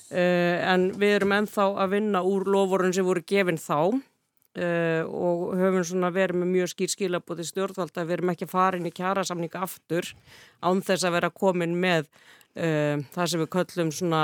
En 0.06 0.92
við 0.94 1.16
erum 1.16 1.32
ennþá 1.34 1.64
að 1.82 1.96
vinna 1.96 2.20
úr 2.22 2.44
lofórun 2.46 2.92
sem 2.94 3.02
voru 3.02 3.24
gefinn 3.26 3.58
þá. 3.58 3.98
Og 4.54 5.40
höfum 5.58 5.82
svona 5.82 6.12
verið 6.14 6.38
með 6.44 6.52
mjög 6.52 6.70
skýr 6.70 6.92
skilabóti 6.92 7.44
stjórnvalda 7.44 8.04
við 8.06 8.14
erum 8.20 8.30
ekki 8.30 8.46
farin 8.46 8.86
í 8.86 8.92
kjærasamninga 8.94 9.64
aftur 9.66 10.06
án 10.62 10.78
þess 10.86 11.08
að 11.08 11.16
vera 11.18 11.32
komin 11.34 11.74
með 11.82 12.06
það 12.56 13.26
sem 13.28 13.42
við 13.42 13.50
köllum 13.52 13.90
svona 13.92 14.20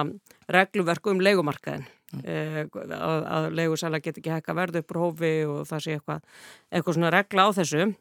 regluverku 0.53 1.12
um 1.12 1.21
leikumarkaðin 1.21 1.85
uh, 2.23 2.62
að, 2.62 3.27
að 3.27 3.51
leigusæla 3.59 4.01
get 4.05 4.21
ekki 4.21 4.33
hekka 4.33 4.57
verðu 4.57 4.83
upp 4.83 4.95
úr 4.95 5.03
hófi 5.03 5.35
og 5.49 5.61
það 5.69 5.85
sé 5.85 5.99
eitthvað, 5.99 6.25
eitthvað 6.71 6.99
svona 6.99 7.12
regla 7.12 7.47
á 7.49 7.51
þessu. 7.61 7.93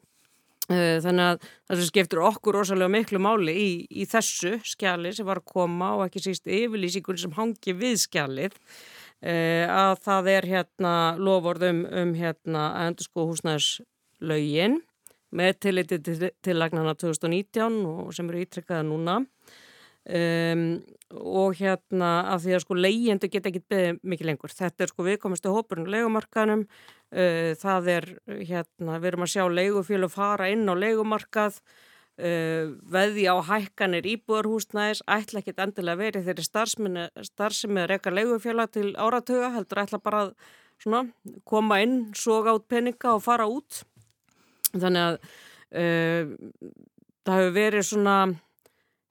Þannig 0.72 1.24
að 1.26 1.40
það 1.42 1.80
sem 1.80 1.88
skiptur 1.88 2.20
okkur 2.24 2.56
rosalega 2.56 2.92
miklu 2.94 3.18
máli 3.20 3.52
í, 3.58 3.70
í 3.90 4.04
þessu 4.08 4.54
skjali 4.64 5.10
sem 5.12 5.26
var 5.26 5.40
að 5.42 5.50
koma 5.50 5.88
og 5.98 6.04
ekki 6.06 6.22
síst 6.22 6.46
yfirlýsingun 6.46 7.18
sem 7.18 7.34
hangi 7.36 7.74
við 7.76 7.98
skjalið 8.04 8.54
að 9.22 9.96
það 10.06 10.30
er 10.32 10.48
hérna 10.52 10.94
lofórðum 11.18 11.82
um 11.90 12.14
hérna 12.14 12.62
að 12.78 12.86
endur 12.86 13.08
sko 13.08 13.26
húsnæðslögin 13.32 14.78
með 15.34 15.52
tilliti 15.66 15.98
til, 16.06 16.30
til 16.42 16.56
lagnana 16.58 16.94
2019 16.98 17.82
og 17.88 18.14
sem 18.16 18.30
eru 18.30 18.46
ítrekkaða 18.46 18.86
núna 18.86 19.18
um, 20.08 20.64
og 21.12 21.60
hérna 21.60 22.10
að 22.32 22.46
því 22.46 22.56
að 22.56 22.64
sko 22.64 22.78
leyendu 22.78 23.30
geta 23.30 23.52
ekki 23.52 23.64
beðið 23.70 24.02
mikið 24.02 24.30
lengur. 24.30 24.56
Þetta 24.56 24.84
er 24.84 24.92
sko 24.92 25.06
viðkomistu 25.06 25.54
hópurinn 25.54 25.90
leikumarkaðnum, 25.92 26.66
uh, 26.66 27.52
það 27.62 27.94
er 27.98 28.10
hérna, 28.40 28.98
við 28.98 29.08
erum 29.12 29.26
að 29.26 29.32
sjá 29.36 29.46
leigufjölu 29.60 30.12
fara 30.12 30.52
inn 30.52 30.68
á 30.68 30.74
leikumarkað 30.74 31.62
Uh, 32.20 32.76
veði 32.92 33.22
á 33.24 33.40
hækkanir 33.40 34.04
íbúðarhúsnæðis 34.04 35.00
ætla 35.08 35.40
ekki 35.40 35.54
endilega 35.64 35.96
verið 35.96 36.26
þeirri 36.26 36.44
starfsemi 36.44 37.80
að 37.80 37.86
reyka 37.88 38.12
leigufjöla 38.12 38.66
til 38.68 38.90
áratöga, 39.00 39.48
heldur 39.54 39.80
ætla 39.80 39.98
bara 40.04 40.20
að 40.26 40.34
svona, 40.82 41.06
koma 41.48 41.78
inn, 41.80 42.10
soga 42.12 42.52
át 42.52 42.66
peninga 42.68 43.14
og 43.16 43.24
fara 43.24 43.48
út. 43.48 43.80
Þannig 44.74 45.06
að 45.06 45.16
uh, 45.80 46.34
það 47.24 47.40
hefur 47.40 47.56
verið 47.56 47.88
svona 47.88 48.16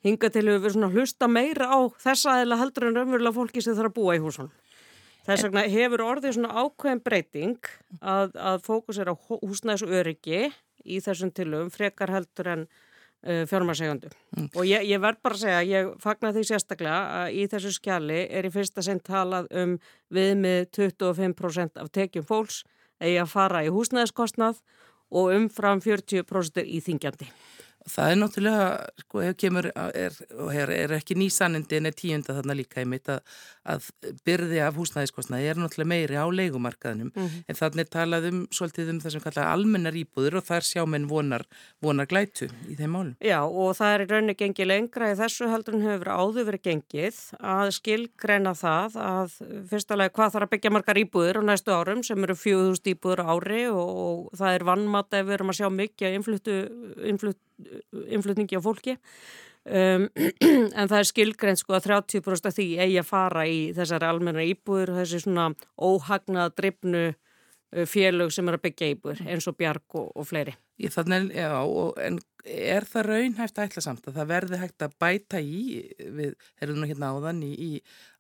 hinga 0.06 0.32
til 0.34 0.46
verið 0.48 0.76
svona 0.76 0.92
hlusta 0.92 1.30
meira 1.30 1.70
á 1.70 1.80
þessa 2.02 2.42
eða 2.42 2.60
heldur 2.62 2.90
en 2.90 3.00
raunverulega 3.00 3.38
fólki 3.38 3.64
sem 3.64 3.78
þarf 3.78 3.92
að 3.92 3.98
búa 3.98 4.18
í 4.18 4.22
húsun 4.24 4.52
þess 5.28 5.46
vegna 5.46 5.66
hefur 5.70 6.06
orðið 6.06 6.38
svona 6.38 6.64
ákveðin 6.64 7.04
breyting 7.06 7.74
að, 8.00 8.34
að 8.36 8.64
fókus 8.66 9.02
er 9.02 9.12
á 9.14 9.16
húsnæðis 9.16 9.86
og 9.86 9.94
öryggi 10.02 10.48
í 10.82 11.02
þessum 11.04 11.34
tilöfum 11.36 11.70
frekar 11.74 12.14
heldur 12.14 12.50
en 12.56 12.66
uh, 12.66 13.44
fjármarsegjandu 13.50 14.10
mm. 14.10 14.50
og 14.56 14.66
ég, 14.66 14.88
ég 14.90 15.02
verð 15.04 15.22
bara 15.22 15.38
að 15.38 15.44
segja, 15.46 15.64
ég 15.70 15.92
fagnar 16.02 16.36
því 16.36 16.46
sérstaklega 16.50 17.02
að 17.22 17.38
í 17.38 17.48
þessu 17.54 17.74
skjali 17.78 18.22
er 18.26 18.50
í 18.50 18.54
fyrsta 18.54 18.86
sinn 18.86 19.02
talað 19.06 19.50
um 19.54 19.78
við 20.10 20.34
með 20.42 20.62
25% 20.80 21.82
af 21.82 21.94
tekjum 21.94 22.26
fólks 22.26 22.64
eða 23.02 23.26
að 23.26 23.34
fara 23.36 23.66
í 23.66 23.74
húsnæðiskostnað 23.74 24.62
og 25.12 25.34
umfram 25.36 25.82
40% 25.84 26.62
í 26.64 26.80
þingjandi. 26.84 27.28
Það 27.90 28.12
er 28.12 28.18
náttúrulega, 28.20 28.66
sko, 29.02 29.24
kemur, 29.42 29.68
er, 29.98 30.18
er, 30.54 30.72
er 30.76 30.94
ekki 31.00 31.16
nýsanindi 31.18 31.80
en 31.80 31.90
er 31.90 31.96
tíunda 31.98 32.36
þarna 32.38 32.56
líka 32.60 32.84
í 32.84 32.88
mitt 32.90 33.10
að, 33.10 33.24
að 33.74 33.88
byrði 34.28 34.60
af 34.62 34.78
húsnæðiskostnaði 34.78 35.50
er 35.50 35.62
náttúrulega 35.62 35.90
meiri 35.90 36.20
á 36.22 36.26
leikumarkaðnum 36.30 37.10
mm 37.10 37.24
-hmm. 37.26 37.44
en 37.48 37.58
þannig 37.58 37.90
talað 37.90 38.28
um 38.30 38.44
svolítið 38.54 38.92
um 38.94 39.02
það 39.02 39.16
sem 39.16 39.24
kalla 39.26 39.48
almennar 39.50 39.98
íbúður 39.98 40.38
og 40.38 40.46
þar 40.46 40.68
sjá 40.68 40.86
menn 40.86 41.10
vonar, 41.10 41.46
vonar 41.82 42.06
glætu 42.06 42.52
í 42.70 42.78
þeim 42.78 42.94
málum. 42.94 43.16
Já 43.20 43.42
og 43.42 43.76
það 43.76 43.94
er 43.94 44.02
í 44.06 44.10
rauninni 44.12 44.38
gengið 44.38 44.68
lengra 44.68 45.12
í 45.12 45.18
þessu 45.18 45.50
heldur 45.50 45.76
en 45.76 45.88
hefur 45.90 46.10
áður 46.14 46.50
verið 46.52 46.66
gengið 46.70 47.18
að 47.42 47.74
skilgreina 47.80 48.54
það 48.54 48.98
að 49.02 49.38
fyrstulega 49.70 50.14
hvað 50.14 50.34
þarf 50.34 50.46
að 50.46 50.54
byggja 50.54 50.72
margar 50.72 51.02
íbúður 51.02 51.42
á 51.42 51.50
næstu 51.50 51.74
árum 51.74 52.04
sem 52.04 52.24
eru 52.24 52.36
4000 52.36 52.94
íbúður 52.94 53.26
ári 53.26 53.66
og, 53.74 53.90
og 53.90 54.38
það 54.38 54.54
er 54.54 54.64
vannmatt 54.70 55.14
ef 55.14 55.26
við 55.26 55.34
erum 55.34 55.50
að 55.50 55.60
sjá 55.60 55.70
mikið 55.70 56.20
influtu, 56.20 56.58
influtu 57.10 57.40
innflutningi 58.08 58.60
á 58.60 58.62
fólki 58.64 58.96
um, 59.66 60.08
en 60.80 60.92
það 60.92 60.98
er 61.00 61.10
skilgreint 61.10 61.62
sko 61.62 61.78
að 61.78 61.90
30% 61.90 62.50
af 62.50 62.58
því 62.58 62.68
eigi 62.86 63.00
að 63.02 63.10
fara 63.10 63.46
í 63.50 63.60
þessari 63.78 64.10
almenna 64.10 64.46
íbúður 64.48 64.96
þessi 65.00 65.24
svona 65.26 65.52
óhagnað 65.78 66.56
drifnu 66.60 67.06
uh, 67.12 67.86
félög 67.90 68.34
sem 68.34 68.50
er 68.50 68.60
að 68.60 68.66
byggja 68.68 68.92
íbúður 68.96 69.24
eins 69.28 69.50
og 69.50 69.58
bjarg 69.60 70.00
og, 70.00 70.12
og 70.16 70.30
fleiri. 70.30 70.56
Ég 70.80 70.94
þannig, 70.96 71.34
já, 71.36 71.52
en 72.02 72.20
er 72.48 72.86
það 72.90 73.08
raunhæft 73.08 73.60
að 73.60 73.68
ætla 73.68 73.84
samt 73.86 74.08
að 74.10 74.18
það 74.18 74.30
verði 74.32 74.60
hægt 74.62 74.86
að 74.86 74.96
bæta 75.02 75.42
í 75.42 75.60
við, 76.00 76.34
erum 76.64 76.80
nú 76.82 76.90
hérna 76.90 77.12
áðan 77.14 77.44
í, 77.46 77.52
í 77.52 77.70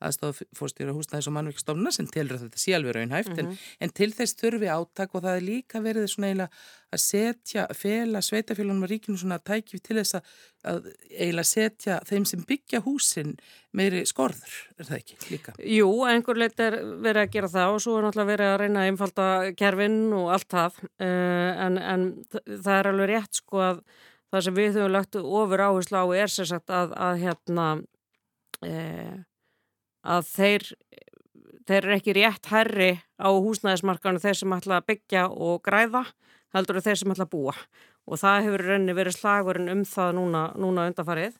aðstof 0.03 0.41
fórstjóra 0.57 0.93
húsnæðis 0.95 1.29
og 1.31 1.35
mannverkstofna 1.37 1.93
sem 1.95 2.09
tilur 2.11 2.37
að 2.37 2.45
þetta 2.47 2.61
sé 2.61 2.75
alveg 2.77 2.97
raunhæft 2.97 3.31
mm 3.31 3.35
-hmm. 3.35 3.39
en, 3.39 3.49
mhm. 3.55 3.73
en 3.79 3.95
til 3.97 4.11
þess 4.13 4.37
þurfi 4.37 4.69
áttak 4.69 5.15
og 5.15 5.23
það 5.25 5.37
er 5.37 5.47
líka 5.47 5.81
verið 5.81 6.07
svona 6.07 6.27
eiginlega 6.27 6.49
að 6.91 6.99
setja 6.99 7.67
fela 7.73 8.19
sveitafélunum 8.21 8.83
og 8.83 8.89
ríkinu 8.91 9.17
svona 9.17 9.39
tækjum 9.39 9.79
til 9.79 9.97
þess 9.97 10.15
að, 10.15 10.23
að 10.63 10.87
eiginlega 11.09 11.47
setja 11.47 11.99
þeim 12.05 12.25
sem 12.25 12.43
byggja 12.47 12.81
húsin 12.83 13.37
meiri 13.71 14.03
skorður, 14.05 14.51
er 14.77 14.85
það 14.89 14.97
ekki 14.97 15.15
líka? 15.31 15.53
Jú, 15.63 15.87
einhver 16.03 16.35
leitt 16.35 16.59
er 16.59 16.75
verið 16.83 17.21
að 17.21 17.31
gera 17.31 17.51
það 17.53 17.75
og 17.75 17.81
svo 17.81 17.95
er 17.97 18.03
náttúrulega 18.03 18.31
verið 18.33 18.51
að 18.51 18.59
reyna 18.59 18.81
að 18.81 18.89
einfalda 18.91 19.27
kerfin 19.55 19.97
og 20.17 20.33
allt 20.35 20.49
það 20.51 20.81
uh, 20.83 21.63
en, 21.65 21.77
en 21.77 22.05
það 22.47 22.77
er 22.77 22.89
alveg 22.91 23.11
rétt 23.11 23.41
sko 23.41 23.61
að 23.65 23.83
það 24.31 24.45
sem 24.45 24.57
við 24.57 24.79
höfum 24.79 24.95
lagt 24.95 25.19
ofur 25.21 25.65
áherslu 25.65 26.01
á 26.01 26.05
er 26.23 26.31
sér 26.31 26.49
sagt 26.49 26.73
að, 26.73 26.95
að 26.95 27.21
hérna 27.25 27.67
e, 28.63 28.73
að 30.01 30.27
þeir 30.31 30.67
þeir 31.67 31.85
eru 31.85 31.95
ekki 31.95 32.15
rétt 32.17 32.49
herri 32.51 32.91
á 33.21 33.29
húsnæðismarkanu 33.29 34.21
þeir 34.23 34.39
sem 34.39 34.55
ætla 34.55 34.79
að 34.79 34.87
byggja 34.91 35.27
og 35.29 35.61
græða 35.65 36.05
heldur 36.55 36.81
þeir 36.83 36.99
sem 36.99 37.13
ætla 37.13 37.27
að 37.27 37.33
búa. 37.35 37.55
Og 38.09 38.19
það 38.19 38.47
hefur 38.47 38.65
rauninni 38.65 38.95
verið 38.97 39.17
slagurinn 39.17 39.71
um 39.71 39.83
það 39.87 40.15
núna, 40.17 40.41
núna 40.59 40.87
undanfarið 40.89 41.37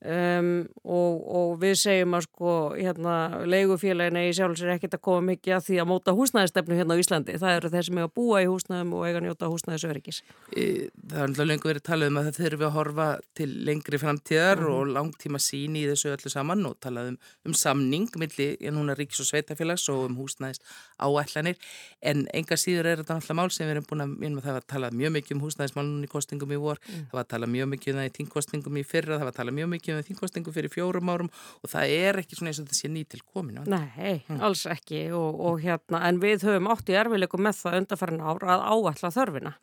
Um, 0.00 0.62
og, 0.80 1.16
og 1.28 1.50
við 1.60 1.74
segjum 1.76 2.14
að 2.16 2.22
sko 2.24 2.52
hérna 2.72 3.42
leigufélagina 3.44 4.22
í 4.24 4.30
sjálfsvegar 4.32 4.78
ekkert 4.78 4.94
að 4.96 5.02
koma 5.04 5.26
mikið 5.34 5.56
að 5.58 5.66
því 5.66 5.80
að 5.82 5.88
móta 5.90 6.14
húsnæðistefnu 6.16 6.78
hérna 6.78 6.96
á 6.96 7.00
Íslandi 7.02 7.34
það 7.36 7.56
eru 7.58 7.70
þeir 7.74 7.84
sem 7.84 8.00
eiga 8.00 8.08
að 8.08 8.14
búa 8.16 8.38
í 8.40 8.46
húsnæðum 8.48 8.94
og 8.96 9.04
eiga 9.04 9.20
að 9.20 9.26
njóta 9.26 9.50
húsnæðisöryggis 9.52 10.22
Það 10.24 10.62
er 10.64 10.88
náttúrulega 11.04 11.50
lengur 11.50 11.68
verið 11.68 11.82
að 11.82 11.90
tala 11.90 12.08
um 12.08 12.16
að 12.16 12.30
það 12.30 12.38
þurfi 12.40 12.66
að 12.70 12.72
horfa 12.78 13.08
til 13.36 13.48
lengri 13.68 14.00
framtíðar 14.00 14.56
mm 14.56 14.64
-hmm. 14.64 14.78
og 14.78 14.94
langtíma 14.96 15.42
sín 15.50 15.76
í 15.76 15.84
þessu 15.90 16.14
öllu 16.14 16.32
saman 16.32 16.64
og 16.64 16.80
talað 16.80 17.12
um, 17.12 17.20
um 17.44 17.54
samning 17.54 18.08
millir 18.16 18.56
núna 18.72 18.96
Ríkis 18.96 19.20
og 19.20 19.28
Sveitafélags 19.28 19.84
og 19.92 20.08
um 20.08 20.16
húsnæðist 20.16 20.64
áætlanir 20.96 21.60
en 22.00 22.24
enga 22.32 22.56
síður 22.56 22.88
er 22.88 23.02
þetta 23.02 23.20
náttúrulega 23.20 23.36
mál 23.36 23.50
sem 23.52 23.68
við 23.68 23.74
erum 23.76 23.88
búin 23.90 24.04
að, 24.04 24.10
ég, 24.24 24.40
það 24.40 24.52
var 24.56 24.64
að 24.64 24.72
tala 24.72 24.90
mjög 24.90 25.12
mikið 25.16 25.36
um 25.36 25.44
húsnæðismálunum 25.44 26.04
í 26.04 26.10
kostingum 26.10 26.52
í 26.52 26.60
vor, 26.60 26.80
mm. 26.80 27.06
það 27.10 27.16
var 27.18 27.24
að 27.24 27.32
tala 27.34 27.46
mjög 27.46 27.68
mikið 27.74 27.92
um 27.92 28.00
það 28.00 28.08
í 28.08 28.14
tíngkostingum 28.16 28.80
í 28.80 28.84
fyrra, 28.86 29.18
það 29.18 29.26
var 29.26 29.32
að 29.32 29.40
tala 29.40 29.56
mjög 29.56 29.68
mikið 29.74 29.89
um 29.94 30.02
þingkostingu 30.06 30.54
fyrir 30.54 30.72
fjórum 30.72 31.12
árum 31.12 31.30
og 31.60 31.72
það 31.72 31.94
er 31.96 32.20
ekki 32.22 32.38
svona 32.38 32.52
eins 32.52 32.60
og 32.62 32.68
þetta 32.68 32.78
sé 32.80 32.90
nýtil 32.92 33.22
komin. 33.24 33.62
Nei, 33.70 34.20
mm. 34.26 34.40
alls 34.46 34.66
ekki 34.70 35.06
og, 35.16 35.40
og 35.50 35.62
hérna 35.64 36.04
en 36.08 36.20
við 36.22 36.46
höfum 36.48 36.70
átt 36.72 36.92
í 36.92 36.98
erfileikum 37.00 37.44
með 37.46 37.62
það 37.64 37.80
undarfærin 37.82 38.22
ára 38.24 38.54
að 38.56 38.66
áalla 38.70 39.14
þörfina 39.16 39.56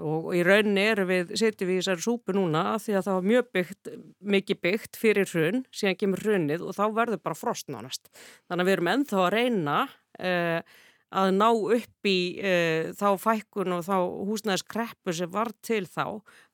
og 0.00 0.30
í 0.36 0.42
rauninni 0.46 0.84
erum 0.92 1.08
við, 1.10 1.32
setjum 1.36 1.68
við 1.68 1.78
í 1.78 1.80
þessari 1.80 2.04
súpu 2.04 2.34
núna 2.36 2.62
því 2.80 2.94
að 2.96 3.06
það 3.06 3.16
var 3.16 3.26
mjög 3.30 3.48
byggt, 3.56 3.90
mikið 4.36 4.60
byggt 4.66 5.00
fyrir 5.00 5.32
hrun, 5.32 5.64
síðan 5.74 5.98
kemur 6.00 6.22
hrunnið 6.24 6.62
og 6.64 6.76
þá 6.76 6.84
verður 6.96 7.24
bara 7.26 7.36
frost 7.36 7.68
nánast. 7.72 8.08
Þannig 8.48 8.64
að 8.64 8.70
við 8.70 8.76
erum 8.76 8.92
ennþá 8.94 9.18
að 9.24 9.34
reyna 9.34 9.76
eh, 10.20 10.78
að 11.10 11.32
ná 11.34 11.48
upp 11.50 12.06
í 12.06 12.18
uh, 12.38 12.90
þá 12.94 13.08
fækkun 13.18 13.74
og 13.74 13.86
þá 13.86 13.96
húsnæðiskreppu 14.30 15.14
sem 15.16 15.30
var 15.32 15.50
til 15.66 15.82
þá 15.90 16.04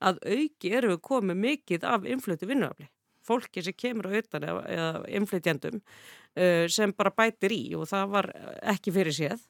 að 0.01 0.21
auki 0.25 0.73
eru 0.73 0.95
við 0.95 1.03
komið 1.05 1.43
mikið 1.43 1.89
af 1.89 2.07
influti 2.09 2.49
vinnuafli. 2.49 2.89
Fólki 3.27 3.65
sem 3.65 3.77
kemur 3.77 4.09
á 4.09 4.17
auðan 4.17 4.47
eða, 4.51 4.95
influtjandum 5.19 5.81
uh, 5.81 6.65
sem 6.73 6.95
bara 6.97 7.15
bætir 7.17 7.55
í 7.57 7.63
og 7.79 7.89
það 7.91 8.15
var 8.15 8.31
ekki 8.63 8.95
fyrir 8.95 9.17
séð. 9.17 9.45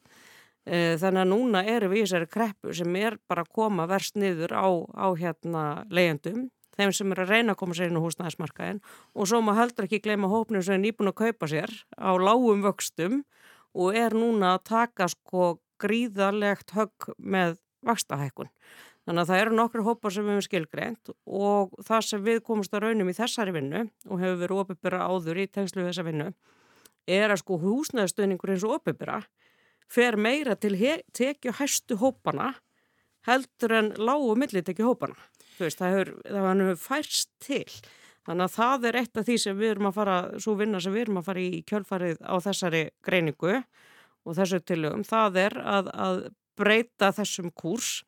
Uh, 0.66 0.97
þannig 0.99 1.23
að 1.23 1.30
núna 1.30 1.62
eru 1.76 1.92
við 1.92 2.02
í 2.02 2.04
þessari 2.06 2.30
kreppu 2.33 2.75
sem 2.75 2.99
er 2.99 3.21
bara 3.30 3.47
að 3.47 3.54
koma 3.54 3.87
verst 3.90 4.18
niður 4.18 4.56
á, 4.56 4.66
á 4.99 5.06
hérna 5.14 5.64
leyendum 5.92 6.49
þeim 6.76 6.92
sem 6.92 7.12
eru 7.12 7.25
að 7.25 7.33
reyna 7.33 7.54
að 7.54 7.61
koma 7.62 7.76
sér 7.76 7.90
inn 7.90 8.00
á 8.00 8.04
húsnæðismarkaðin 8.04 8.80
og 9.14 9.28
svo 9.30 9.40
maður 9.45 9.62
heldur 9.62 9.87
ekki 9.87 10.02
gleyma 10.04 10.30
hópnum 10.33 10.64
sem 10.64 10.76
er 10.76 10.83
nýbúin 10.83 11.12
að 11.12 11.21
kaupa 11.23 11.49
sér 11.50 11.73
á 11.97 12.11
lágum 12.21 12.64
vöxtum 12.64 13.23
og 13.76 13.97
er 13.97 14.16
núna 14.16 14.56
að 14.56 14.66
taka 14.73 15.09
sko 15.12 15.56
gríðarlegt 15.80 16.73
högg 16.76 17.11
með 17.18 17.59
vakstahækkun. 17.87 18.50
Þannig 19.06 19.22
að 19.22 19.30
það 19.30 19.40
eru 19.44 19.54
nokkru 19.54 19.86
hópar 19.86 20.12
sem 20.12 20.26
við 20.26 20.34
hefum 20.34 20.44
skilgreint 20.48 21.10
og 21.25 21.75
það 21.86 22.06
sem 22.08 22.22
við 22.26 22.40
komumst 22.46 22.72
að 22.75 22.88
raunum 22.88 23.10
í 23.12 23.14
þessari 23.14 23.54
vinnu 23.54 23.82
og 24.08 24.22
hefur 24.22 24.40
verið 24.40 24.62
opibera 24.64 25.06
áður 25.06 25.42
í 25.44 25.46
tengslu 25.46 25.84
þessa 25.86 26.04
vinnu 26.06 26.32
er 27.06 27.30
að 27.30 27.42
sko 27.44 27.58
húsnæðastöðningur 27.62 28.54
eins 28.54 28.64
og 28.66 28.80
opibera 28.80 29.20
fer 29.86 30.18
meira 30.18 30.56
til 30.58 30.75
tekju 31.14 31.54
hæstu 31.60 32.00
hópana 32.00 32.56
heldur 33.26 33.75
en 33.75 33.92
lágu 33.98 34.34
millitekju 34.38 34.86
hópana. 34.86 35.14
Veist, 35.58 35.78
það 35.78 35.94
hefur 35.96 36.80
færst 36.80 37.30
til. 37.42 37.64
Þannig 38.26 38.48
að 38.48 38.54
það 38.56 38.88
er 38.88 38.98
eitt 39.00 39.18
af 39.20 39.26
því 39.26 39.36
sem 39.38 39.58
við 39.58 39.72
erum 39.76 39.88
að 39.90 39.98
fara, 40.00 40.16
svo 40.42 40.56
vinna 40.58 40.80
sem 40.82 40.94
við 40.94 41.06
erum 41.06 41.20
að 41.20 41.28
fara 41.28 41.42
í 41.42 41.62
kjölfarið 41.66 42.18
á 42.26 42.34
þessari 42.42 42.82
greiningu 43.06 43.54
og 44.26 44.34
þessu 44.34 44.58
tilögum, 44.66 45.04
það 45.06 45.38
er 45.44 45.56
að, 45.62 45.90
að 45.94 46.22
breyta 46.58 47.12
þessum 47.14 47.52
kurs 47.54 48.00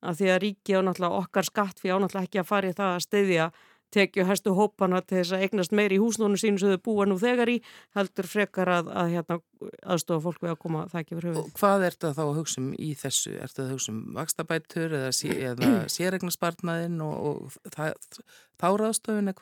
að 0.00 0.20
því 0.20 0.30
að 0.34 0.40
ríki 0.44 0.76
á 0.76 0.80
náttúrulega 0.84 1.20
okkar 1.24 1.48
skatt 1.48 1.82
fyrir 1.82 1.98
á 1.98 2.02
náttúrulega 2.02 2.28
ekki 2.28 2.42
að 2.42 2.50
fara 2.50 2.70
í 2.70 2.76
það 2.76 2.94
að 2.94 3.04
steyðja 3.06 3.50
tekju 3.90 4.24
hæstu 4.26 4.52
hópana 4.54 5.00
til 5.02 5.18
þess 5.18 5.34
að 5.34 5.44
eignast 5.46 5.72
meiri 5.74 5.98
í 5.98 6.00
húsnónu 6.00 6.38
sínu 6.38 6.60
sem 6.62 6.74
þau 6.74 6.82
búa 6.84 7.06
nú 7.08 7.16
þegar 7.20 7.50
í 7.50 7.56
heldur 7.96 8.28
frekar 8.30 8.70
að, 8.70 8.90
að 8.94 9.14
hérna, 9.14 9.38
aðstofa 9.82 10.22
fólk 10.28 10.44
við 10.44 10.52
að 10.52 10.60
koma 10.62 10.84
það 10.92 11.02
ekki 11.02 11.18
fyrir 11.18 11.30
höfuð. 11.30 11.40
Og 11.42 11.58
hvað 11.58 11.86
er 11.86 11.96
þetta 11.96 12.12
þá 12.18 12.22
að 12.24 12.38
hugsa 12.38 12.62
um 12.62 12.68
í 12.76 12.90
þessu? 13.00 13.32
Er 13.34 13.50
þetta 13.52 13.64
að 13.64 13.72
hugsa 13.74 13.92
um 13.94 13.98
vakstabætur 14.18 14.96
eða, 15.00 15.10
sé, 15.16 15.32
eða 15.50 15.72
sérregnarspartnaðinn 15.96 17.02
og, 17.06 17.26
og 17.32 17.74
það, 17.74 18.22
þáraðstofun? 18.62 19.34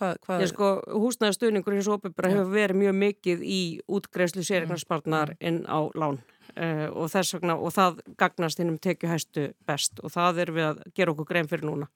Sko, 0.55 0.73
húsnæðastöfningur 1.05 1.79
hins 1.79 1.93
og 1.93 2.01
opibra 2.01 2.33
hefur 2.33 2.53
verið 2.55 2.83
mjög 2.87 2.99
mikið 3.05 3.45
í 3.45 3.63
útgreifslu 3.85 4.47
mm. 4.49 5.37
inn 5.45 5.63
á 5.69 5.79
lán. 5.93 6.23
Uh, 6.59 6.89
og 6.91 7.11
þess 7.13 7.37
vegna, 7.37 7.55
og 7.55 7.71
það 7.71 8.01
gagnast 8.19 8.59
hinn 8.59 8.73
um 8.73 8.81
tekju 8.83 9.07
hæstu 9.07 9.43
best 9.69 10.01
og 10.03 10.11
það 10.11 10.41
er 10.43 10.51
við 10.57 10.65
að 10.67 10.81
gera 10.97 11.13
okkur 11.15 11.29
grein 11.29 11.51
fyrir 11.51 11.69
núna 11.69 11.91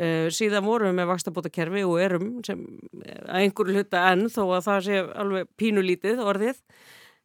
Uh, 0.00 0.30
síðan 0.32 0.62
vorum 0.64 0.92
við 0.92 1.00
með 1.00 1.08
vakstabótakerfi 1.10 1.80
og 1.82 1.96
erum 2.00 2.28
sem, 2.46 2.60
að 3.02 3.40
einhverju 3.40 3.74
hluta 3.74 4.04
enn 4.12 4.28
þó 4.30 4.44
að 4.46 4.62
það 4.68 4.84
sé 4.86 5.00
alveg 5.18 5.48
pínulítið 5.58 6.22
orðið. 6.22 6.60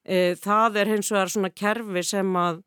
Uh, 0.01 0.33
það 0.41 0.79
er 0.81 0.91
hins 0.91 1.11
vegar 1.13 1.31
svona 1.31 1.51
kerfi 1.53 2.03
sem 2.09 2.39
að 2.41 2.63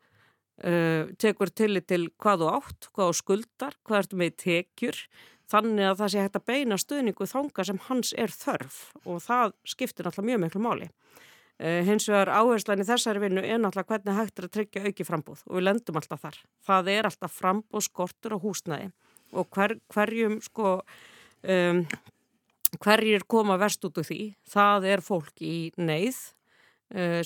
tekur 1.23 1.53
tillit 1.55 1.85
til 1.87 2.09
hvað 2.19 2.41
þú 2.41 2.47
átt, 2.51 2.87
hvað 2.95 3.11
þú 3.11 3.19
skuldar, 3.19 3.77
hvað 3.87 4.01
ertu 4.01 4.17
með 4.23 4.33
tekjur. 4.43 5.03
Þannig 5.51 5.91
að 5.91 6.01
það 6.01 6.11
sé 6.15 6.25
hægt 6.25 6.39
að 6.41 6.47
beina 6.51 6.79
stuðningu 6.83 7.29
þanga 7.31 7.67
sem 7.69 7.79
hans 7.89 8.15
er 8.19 8.33
þörf 8.35 8.81
og 9.05 9.21
það 9.27 9.55
skiptir 9.75 10.09
náttúrulega 10.09 10.31
mjög 10.31 10.43
miklu 10.47 10.65
máli. 10.65 10.89
Hins 11.59 12.07
vegar 12.07 12.31
áherslan 12.31 12.85
í 12.85 12.87
þessari 12.87 13.23
vinnu 13.25 13.43
er 13.43 13.59
náttúrulega 13.59 13.97
hvernig 13.97 14.19
hægt 14.21 14.39
er 14.39 14.47
að 14.47 14.53
tryggja 14.55 14.83
auki 14.87 15.07
frambúð 15.07 15.41
og 15.49 15.57
við 15.57 15.65
lendum 15.67 15.99
alltaf 15.99 16.23
þar. 16.23 16.37
Það 16.69 16.91
er 16.93 17.09
alltaf 17.09 17.35
frambúð 17.35 17.87
skortur 17.89 18.37
á 18.37 18.39
húsnæði 18.39 18.93
og 19.35 19.49
hver, 19.57 19.75
hverjum 19.91 20.39
sko 20.45 20.77
um, 20.79 21.83
hverjir 22.79 23.25
koma 23.27 23.59
verst 23.61 23.85
út 23.89 23.99
úr 23.99 24.07
því 24.07 24.21
það 24.49 24.89
er 24.93 25.05
fólk 25.05 25.43
í 25.43 25.57
neyð 25.81 26.21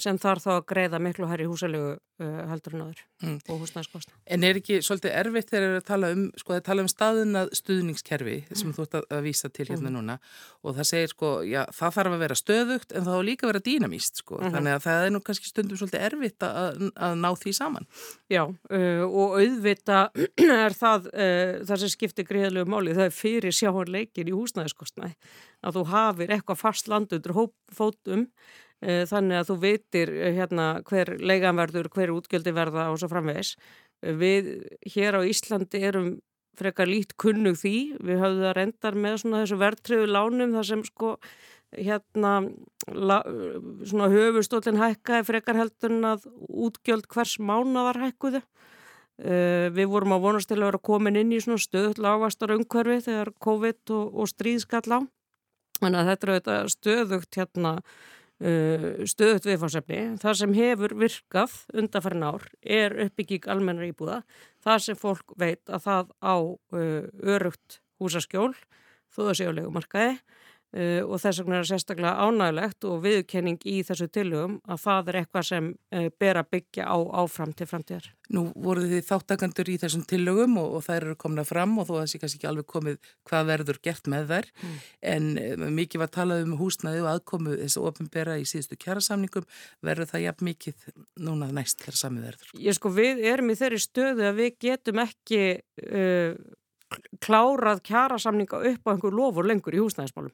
sem 0.03 0.19
þarf 0.19 0.43
þá 0.43 0.53
að 0.57 0.65
greiða 0.73 0.99
miklu 0.99 1.29
hær 1.31 1.43
í 1.45 1.47
húsalegu 1.47 1.93
uh, 2.23 2.41
heldur 2.51 2.77
en 2.77 2.85
aður 2.87 3.01
mm. 3.23 3.37
og 3.51 3.61
húsnæðskostna. 3.63 4.15
En 4.35 4.47
er 4.47 4.59
ekki 4.59 4.81
svolítið 4.85 5.15
erfitt 5.21 5.51
þegar 5.51 5.65
það 5.65 5.75
er 5.75 5.81
að 5.81 5.87
tala 5.89 6.11
um, 6.15 6.25
sko 6.41 6.55
það 6.55 6.65
tala 6.69 6.85
um 6.85 6.91
staðunað 6.91 7.53
stuðningskerfi 7.59 8.37
sem 8.51 8.69
mm. 8.69 8.75
þú 8.77 8.87
ert 8.87 8.97
að, 8.99 9.07
að 9.17 9.23
vísa 9.27 9.51
til 9.51 9.67
hérna 9.69 9.91
mm. 9.91 9.97
núna 9.97 10.17
og 10.63 10.77
það 10.79 10.89
segir 10.93 11.13
sko, 11.13 11.33
já 11.47 11.61
það 11.75 11.95
þarf 11.99 12.17
að 12.17 12.25
vera 12.25 12.39
stöðugt 12.39 12.97
en 12.97 13.07
þá 13.07 13.13
líka 13.29 13.47
að 13.47 13.53
vera 13.53 13.65
dýnamíst 13.69 14.23
sko 14.23 14.39
-hmm. 14.39 14.57
þannig 14.57 14.77
að 14.77 14.85
það 14.87 15.07
er 15.07 15.15
nú 15.15 15.23
kannski 15.27 15.51
stundum 15.51 15.81
svolítið 15.81 16.07
erfitt 16.09 16.49
að, 16.49 16.83
að 16.97 17.15
ná 17.23 17.31
því 17.43 17.55
saman. 17.59 17.89
Já 18.31 18.43
uh, 18.47 19.05
og 19.07 19.39
auðvita 19.41 20.03
er 20.67 20.77
það 20.77 21.09
uh, 21.13 21.63
það 21.69 21.77
sem 21.85 21.95
skiptir 21.97 22.29
greiðlegu 22.29 22.71
máli 22.71 22.97
það 22.97 23.09
er 23.09 23.17
fyrir 23.17 23.57
sjáhanleikin 23.57 24.31
í 24.31 24.37
húsnæðskostnaði 24.37 25.17
að 25.63 25.79
þú 25.79 25.87
hafir 25.93 26.35
eitthvað 26.35 26.59
fast 26.59 26.89
land 26.91 27.13
undir 27.15 27.35
fótum 27.73 28.27
uh, 28.27 28.63
þannig 28.83 29.39
að 29.39 29.49
þú 29.51 29.57
veitir 29.63 30.13
uh, 30.17 30.29
hérna 30.35 30.67
hver 30.89 31.15
leiganverður, 31.23 31.89
hver 31.95 32.13
útgöldi 32.17 32.55
verða 32.57 32.91
og 32.91 33.01
svo 33.01 33.11
framvegs. 33.13 33.55
Við 34.03 34.53
hér 34.95 35.19
á 35.19 35.21
Íslandi 35.23 35.83
erum 35.87 36.13
frekar 36.59 36.91
lít 36.91 37.15
kunnug 37.21 37.57
því, 37.61 37.77
við 38.03 38.21
höfum 38.21 38.43
það 38.43 38.57
rendar 38.59 38.99
með 38.99 39.19
svona 39.23 39.43
þessu 39.43 39.59
verðtriðu 39.61 40.09
lánum 40.11 40.57
þar 40.57 40.69
sem 40.69 40.83
sko 40.85 41.15
hérna 41.73 42.33
la, 42.93 43.23
svona 43.89 44.11
höfustólinn 44.13 44.81
hækkaði 44.81 45.29
frekar 45.31 45.57
heldur 45.57 45.95
en 45.95 46.11
að 46.11 46.27
útgjöld 46.67 47.09
hvers 47.13 47.39
mánaðar 47.41 48.03
hækkuðu. 48.03 48.43
Við 49.23 49.89
vorum 49.93 50.17
að 50.17 50.25
vonast 50.27 50.51
til 50.51 50.59
að 50.59 50.67
vera 50.67 50.83
komin 50.91 51.19
inn 51.21 51.33
í 51.33 51.41
svona 51.41 51.63
stöðut 51.63 52.01
lágastar 52.03 52.55
umhverfi 52.57 53.05
þegar 53.07 53.31
COVID 53.45 53.93
og, 53.95 54.15
og 54.19 54.31
stríðskall 54.33 54.89
á. 54.89 55.01
Þannig 55.79 56.01
að 56.01 56.09
þetta 56.11 56.27
er 56.27 56.33
auðvitað 56.33 56.73
stöðugt 56.73 57.39
hérna 57.39 57.73
stöðut 58.43 59.47
viðfársefni. 59.47 60.01
Það 60.23 60.39
sem 60.41 60.55
hefur 60.57 60.95
virkað 60.99 61.57
undanfærin 61.79 62.27
ár 62.27 62.47
er 62.63 62.97
uppbygging 63.07 63.49
almennar 63.53 63.87
íbúða. 63.87 64.23
Það 64.65 64.85
sem 64.87 64.99
fólk 64.99 65.35
veit 65.39 65.63
að 65.71 65.85
það 65.87 66.13
á 66.19 66.37
uh, 66.43 67.03
örugt 67.23 67.79
húsaskjól, 68.03 68.53
þó 69.13 69.21
það 69.29 69.37
séu 69.39 69.55
legumarkaði 69.55 70.17
Uh, 70.73 71.03
og 71.05 71.19
þess 71.21 71.43
vegna 71.43 71.59
er 71.59 71.67
það 71.67 71.69
sérstaklega 71.69 72.25
ánægilegt 72.25 72.85
og 72.89 73.01
viðkenning 73.05 73.65
í 73.69 73.83
þessu 73.85 74.07
tilhugum 74.09 74.55
að 74.65 74.79
það 74.81 75.11
er 75.11 75.17
eitthvað 75.21 75.45
sem 75.45 75.67
uh, 75.69 76.07
ber 76.23 76.39
að 76.41 76.49
byggja 76.55 76.87
á 76.89 76.97
áfram 77.21 77.53
til 77.53 77.67
framtíðar. 77.69 78.07
Nú 78.33 78.47
voru 78.57 78.87
þið 78.89 79.05
þáttakandur 79.05 79.69
í 79.69 79.75
þessum 79.83 80.07
tilhugum 80.09 80.57
og, 80.63 80.79
og 80.79 80.87
þær 80.87 80.97
eru 81.11 81.19
komna 81.21 81.45
fram 81.45 81.75
og 81.77 81.91
þó 81.91 81.93
að 81.93 81.99
það 81.99 82.09
sé 82.09 82.21
kannski 82.23 82.41
ekki 82.41 82.49
alveg 82.49 82.69
komið 82.73 83.13
hvað 83.29 83.51
verður 83.51 83.81
gert 83.85 84.09
með 84.15 84.33
þær 84.33 84.49
mm. 84.49 84.79
en 85.13 85.29
uh, 85.43 85.67
mikið 85.77 86.05
var 86.07 86.13
talað 86.17 86.47
um 86.47 86.57
húsnaði 86.63 87.05
og 87.05 87.11
aðkomu 87.13 87.61
þessu 87.61 87.85
ofinbera 87.91 88.41
í 88.41 88.49
síðustu 88.49 88.81
kjærasamningum 88.81 89.49
verður 89.85 90.09
það 90.15 90.25
jafn 90.25 90.49
mikið 90.49 90.91
núna 91.21 91.53
næst 91.53 91.85
samið 91.85 92.31
verður? 92.31 92.55
Ég 92.65 92.81
sko 92.81 92.95
við 92.97 93.21
erum 93.29 93.53
í 93.53 93.59
þeirri 93.61 93.83
stöðu 93.85 94.25
að 94.31 94.41
við 94.41 94.57
getum 94.71 95.05
ekki 95.05 95.43
klárað 97.21 97.85
kjærasamninga 97.85 98.63
upp 98.73 98.89
á 98.89 98.93
einhver 98.93 99.17
lofur 99.17 99.49
lengur 99.49 99.77
í 99.77 99.81
húsnæðismálum 99.81 100.33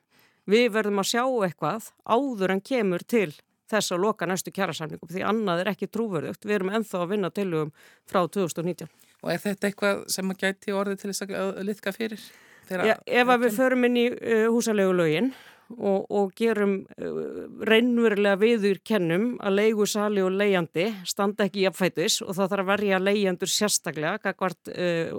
við 0.48 0.70
verðum 0.76 1.02
að 1.02 1.10
sjá 1.12 1.24
eitthvað 1.46 1.90
áður 2.08 2.54
en 2.56 2.64
kemur 2.64 3.04
til 3.04 3.30
þess 3.68 3.92
að 3.92 4.04
loka 4.04 4.28
næstu 4.28 4.52
kjærasamningum 4.54 5.10
því 5.12 5.24
annað 5.28 5.62
er 5.62 5.72
ekki 5.74 5.90
trúverðugt. 5.92 6.46
Við 6.46 6.56
erum 6.56 6.72
enþá 6.78 7.02
að 7.02 7.12
vinna 7.12 7.30
tilugum 7.34 7.74
frá 8.08 8.22
2019. 8.24 8.88
Og 9.24 9.32
er 9.34 9.42
þetta 9.42 9.68
eitthvað 9.68 10.02
sem 10.14 10.32
að 10.32 10.44
gæti 10.44 10.74
orðið 10.76 11.02
til 11.02 11.12
þess 11.12 11.26
að 11.28 11.60
litka 11.68 11.92
fyrir? 11.92 12.24
Já, 12.68 12.96
ef 13.00 13.30
að 13.32 13.46
við 13.46 13.54
förum 13.56 13.86
inn 13.88 13.96
í 13.96 14.08
uh, 14.12 14.48
húsalegu 14.52 14.92
lögin 14.92 15.30
og, 15.72 16.04
og 16.12 16.34
gerum 16.36 16.74
uh, 17.00 17.20
reynverulega 17.64 18.36
viður 18.40 18.80
kennum 18.84 19.30
að 19.40 19.56
leigu 19.56 19.86
sali 19.88 20.20
og 20.24 20.36
leiðandi 20.36 20.90
standa 21.08 21.46
ekki 21.48 21.64
í 21.64 21.68
apfætis 21.70 22.20
og 22.24 22.36
það 22.36 22.52
þarf 22.52 22.64
að 22.66 22.70
verja 22.74 23.00
leiðandur 23.00 23.52
sérstaklega, 23.52 24.20
kakvart 24.20 24.72
uh, 24.74 25.16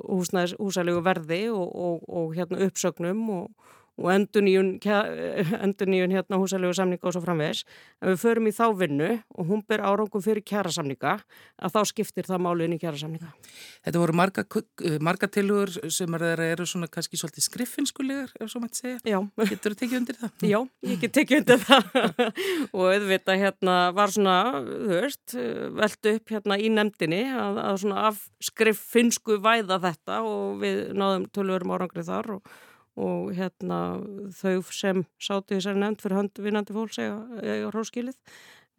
húsalegu 0.62 1.02
verði 1.06 1.42
og, 1.54 1.66
og, 1.74 2.06
og 2.06 2.38
hérna, 2.38 2.62
uppsögnum 2.70 3.26
og 3.40 3.76
og 4.00 4.12
endur 4.14 4.44
nýjun, 4.46 4.70
nýjun 4.80 6.14
hérna 6.16 6.40
húsalegu 6.40 6.74
samninga 6.76 7.10
og 7.10 7.16
svo 7.16 7.22
framvegs. 7.24 7.66
En 8.00 8.14
við 8.14 8.22
förum 8.22 8.48
í 8.48 8.54
þá 8.56 8.66
vinnu 8.80 9.10
og 9.36 9.50
hún 9.50 9.64
ber 9.68 9.84
árangum 9.84 10.24
fyrir 10.24 10.44
kjæra 10.46 10.72
samninga 10.72 11.18
að 11.60 11.76
þá 11.76 11.80
skiptir 11.92 12.30
það 12.30 12.44
máluðin 12.46 12.78
í 12.78 12.80
kjæra 12.80 13.02
samninga. 13.02 13.32
Þetta 13.84 14.04
voru 14.04 14.16
marga, 14.16 14.46
marga 15.04 15.30
tilugur 15.32 15.74
sem 15.92 16.16
er, 16.20 16.44
eru 16.54 16.68
svona 16.70 16.88
kannski 16.92 17.20
svolítið 17.20 17.48
skriffinskulegar, 17.50 18.32
ef 18.40 18.54
svo 18.54 18.64
mætti 18.64 18.84
segja. 18.84 19.02
Já. 19.04 19.20
Getur 19.52 19.76
þú 19.76 19.82
tekið 19.84 20.00
undir 20.00 20.20
það? 20.22 20.32
Já, 20.54 20.60
ég 20.88 21.04
get 21.04 21.16
tekið 21.20 21.42
undir 21.42 21.62
það 21.66 21.92
og 22.78 22.86
auðvitað 22.86 23.44
hérna 23.44 23.78
var 23.98 24.16
svona, 24.16 24.38
þú 24.64 24.96
veist, 24.96 25.38
veldu 25.82 26.16
upp 26.16 26.36
hérna 26.36 26.60
í 26.60 26.72
nefndinni 26.72 27.22
að, 27.34 27.62
að 27.66 27.84
svona 27.84 28.08
af 28.10 28.24
skriffinsku 28.50 29.40
væða 29.44 29.82
þetta 29.84 30.24
og 30.28 30.60
við 30.64 30.82
náðum 30.96 31.30
tölvurum 31.36 31.76
árangrið 31.76 32.12
þar 32.14 32.36
og 32.38 32.58
og 33.00 33.34
hérna 33.38 33.80
þau 34.36 34.62
sem 34.76 35.04
sátu 35.22 35.56
þessari 35.56 35.82
nefnd 35.82 36.04
fyrir 36.04 36.20
hönd 36.20 36.44
vinnandi 36.44 36.76
fólks 36.76 37.00
eða 37.02 37.72
róskilið 37.74 38.16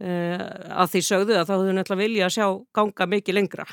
eh, 0.05 0.39
að 0.71 0.95
því 0.95 1.05
sögðu 1.09 1.37
að 1.39 1.49
þá 1.49 1.55
höfðu 1.57 1.77
nefnilega 1.77 2.05
vilja 2.05 2.29
að 2.29 2.37
sjá 2.37 2.47
ganga 2.77 3.11
mikið 3.17 3.39
lengra 3.39 3.69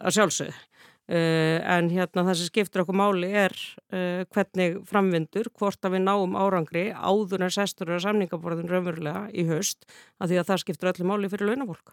að 0.00 0.16
sjálfsögðu. 0.18 0.62
Eh, 1.04 1.58
en 1.68 1.90
hérna 1.92 2.22
það 2.24 2.38
sem 2.40 2.48
skiptir 2.48 2.80
okkur 2.80 2.96
máli 2.96 3.28
er 3.36 3.52
eh, 3.92 4.22
hvernig 4.32 4.78
framvindur 4.88 5.50
hvort 5.52 5.84
að 5.84 5.98
við 5.98 6.06
náum 6.06 6.38
árangri 6.40 6.86
áður 6.96 7.44
en 7.44 7.52
sestur 7.52 7.92
og 7.92 8.00
samningaborðin 8.00 8.70
raunverulega 8.70 9.26
í 9.36 9.44
höst 9.50 9.84
að 10.16 10.32
því 10.32 10.38
að 10.40 10.48
það 10.48 10.62
skiptir 10.62 10.90
öllu 10.94 11.10
máli 11.10 11.28
fyrir 11.28 11.50
launafólk. 11.52 11.92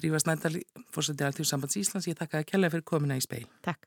Drífa 0.00 0.24
Snændal, 0.24 0.58
fórsetið 0.90 1.28
Alþjóðsambands 1.28 1.78
Íslands, 1.78 2.10
ég 2.10 2.18
takka 2.18 2.42
að 2.42 2.50
kella 2.50 2.72
fyrir 2.74 2.86
komina 2.90 3.20
í 3.20 3.22
speil 3.22 3.46
Takk 3.62 3.86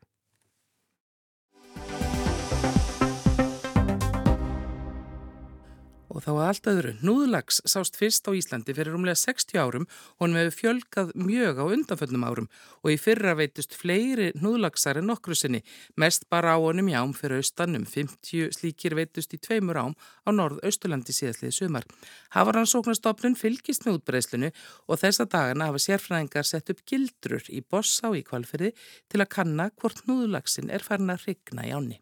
Og 6.11 6.23
þá 6.25 6.31
að 6.31 6.41
allt 6.43 6.67
öðru, 6.67 6.91
núðlags 7.07 7.61
sást 7.71 7.95
fyrst 7.95 8.25
á 8.27 8.35
Íslandi 8.35 8.73
fyrir 8.75 8.97
umlega 8.97 9.15
60 9.15 9.59
árum 9.61 9.85
og 9.87 10.25
hann 10.25 10.35
hefur 10.35 10.57
fjölgað 10.57 11.13
mjög 11.15 11.61
á 11.63 11.65
undanföllnum 11.71 12.25
árum 12.27 12.49
og 12.81 12.89
í 12.91 12.97
fyrra 12.99 13.31
veitust 13.39 13.77
fleiri 13.79 14.31
núðlagsar 14.35 14.99
en 14.99 15.07
nokkru 15.07 15.37
sinni, 15.39 15.61
mest 15.95 16.27
bara 16.27 16.55
á 16.55 16.59
honum 16.59 16.91
jám 16.91 17.15
fyrir 17.15 17.39
austanum, 17.39 17.87
50 17.87 18.51
slíkir 18.57 18.97
veitust 18.99 19.37
í 19.37 19.39
tveimur 19.39 19.79
ám 19.79 19.95
á 20.27 20.29
norð-austurlandi 20.35 21.15
síðastlið 21.15 21.55
sumar. 21.55 21.87
Hafaransóknastofnun 22.35 23.39
fylgist 23.39 23.87
með 23.87 24.01
útbreyslinu 24.01 24.51
og 24.91 24.99
þessa 24.99 25.29
dagana 25.31 25.71
hafa 25.71 25.85
sérfræðingar 25.87 26.47
sett 26.47 26.75
upp 26.75 26.83
gildrur 26.83 27.47
í 27.47 27.63
bossa 27.63 28.11
og 28.11 28.19
í 28.19 28.27
kvalferði 28.27 28.75
til 29.07 29.23
að 29.23 29.33
kanna 29.39 29.71
hvort 29.79 30.03
núðlagsin 30.11 30.73
er 30.75 30.83
farin 30.83 31.15
að 31.15 31.29
rigna 31.29 31.69
í 31.69 31.75
áni. 31.75 32.01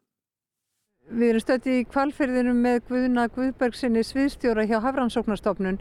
Við 1.09 1.31
erum 1.31 1.41
stöttið 1.41 1.75
í 1.79 1.85
kvalferðinu 1.89 2.51
með 2.53 2.83
Guðuna 2.85 3.23
Guðbergsinni 3.33 4.03
sviðstjóra 4.05 4.67
hjá 4.69 4.75
Hafrannsóknarstofnun. 4.83 5.79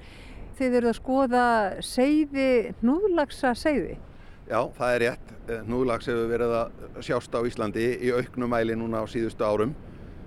Þið 0.57 0.77
eru 0.79 0.89
að 0.89 0.95
skoða 0.97 1.43
seiði, 1.85 2.47
núðlagsa 2.81 3.51
seiði. 3.53 3.99
Já, 4.49 4.63
það 4.79 4.95
er 4.95 5.03
rétt. 5.05 5.35
Núðlags 5.69 6.09
hefur 6.09 6.31
verið 6.31 6.55
að 6.57 7.03
sjást 7.05 7.37
á 7.37 7.45
Íslandi 7.45 7.85
í 8.01 8.13
auknumæli 8.17 8.79
núna 8.81 9.03
á 9.05 9.07
síðustu 9.13 9.45
árum. 9.45 9.75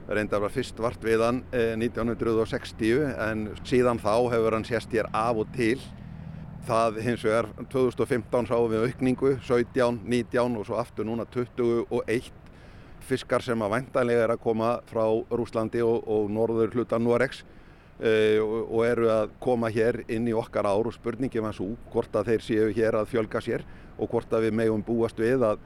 Það 0.06 0.20
reyndar 0.20 0.44
var 0.46 0.54
fyrst 0.54 0.84
vart 0.86 1.02
við 1.06 1.26
hann 1.26 1.42
1960 1.50 3.02
en 3.26 3.44
síðan 3.66 4.02
þá 4.02 4.14
hefur 4.36 4.58
hann 4.60 4.68
sést 4.70 4.94
hér 4.94 5.10
af 5.18 5.42
og 5.42 5.50
til. 5.58 5.80
Það 6.70 7.02
hins 7.08 7.26
vegar 7.26 7.50
2015 7.74 8.52
sáum 8.52 8.70
við 8.70 8.86
aukningu, 8.86 9.34
17, 9.50 10.04
19 10.06 10.62
og 10.62 10.70
svo 10.70 10.78
aftur 10.78 11.10
núna 11.10 11.26
21 11.34 11.90
fiskar 13.08 13.44
sem 13.46 13.62
að 13.62 13.76
væntanlega 13.76 14.26
er 14.26 14.36
að 14.36 14.44
koma 14.44 14.76
frá 14.90 15.04
Rúslandi 15.32 15.82
og, 15.86 16.08
og 16.08 16.32
norður 16.34 16.74
hluta 16.76 17.00
Norex 17.02 17.44
uh, 17.44 18.40
og, 18.44 18.56
og 18.70 18.86
eru 18.88 19.12
að 19.14 19.36
koma 19.44 19.72
hér 19.74 20.04
inn 20.08 20.30
í 20.30 20.36
okkar 20.38 20.70
ár 20.70 20.90
og 20.90 20.96
spurningum 20.96 21.50
að 21.50 21.60
svo 21.60 21.70
hvort 21.94 22.16
að 22.16 22.34
þeir 22.34 22.48
séu 22.48 22.72
hér 22.78 23.00
að 23.02 23.14
fjölga 23.14 23.44
sér 23.44 23.66
og 23.98 24.10
hvort 24.12 24.34
að 24.34 24.48
við 24.48 24.58
megum 24.62 24.84
búast 24.86 25.20
við 25.22 25.46
að 25.46 25.62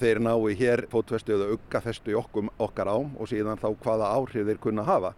þeir 0.00 0.20
nái 0.24 0.56
hér 0.56 0.86
fótfestu 0.92 1.34
eða 1.36 1.52
uggafestu 1.54 2.14
í 2.14 2.18
okkur, 2.18 2.48
okkar 2.58 2.88
ám 2.88 3.16
og 3.20 3.28
síðan 3.28 3.60
þá 3.60 3.68
hvaða 3.84 4.12
áhrif 4.16 4.46
þeir 4.48 4.60
kunna 4.62 4.84
hafa. 4.86 5.12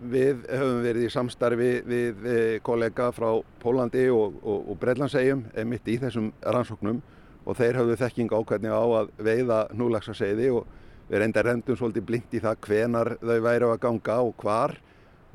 Við 0.00 0.44
höfum 0.48 0.78
verið 0.84 1.06
í 1.08 1.12
samstarfi 1.12 1.70
við 1.84 2.28
kollega 2.64 3.10
frá 3.12 3.34
Pólandi 3.60 4.06
og, 4.14 4.38
og 4.46 4.78
Breitlandsegjum 4.80 5.42
mitt 5.68 5.90
í 5.90 5.98
þessum 6.00 6.30
rannsóknum 6.40 7.02
og 7.50 7.58
þeir 7.58 7.80
hafðu 7.80 7.98
þekking 8.04 8.36
ákveðni 8.36 8.70
á 8.70 8.84
að 9.02 9.10
veiða 9.18 9.64
núlagsaseiði 9.74 10.52
og 10.54 10.68
Við 11.10 11.24
reyndar 11.24 11.48
rendum 11.48 11.74
svolítið 11.74 12.04
blind 12.06 12.34
í 12.38 12.38
það 12.38 12.58
hvenar 12.62 13.08
þau 13.18 13.38
væri 13.42 13.66
á 13.66 13.70
að 13.74 13.80
ganga 13.82 14.16
og 14.22 14.36
hvar 14.38 14.76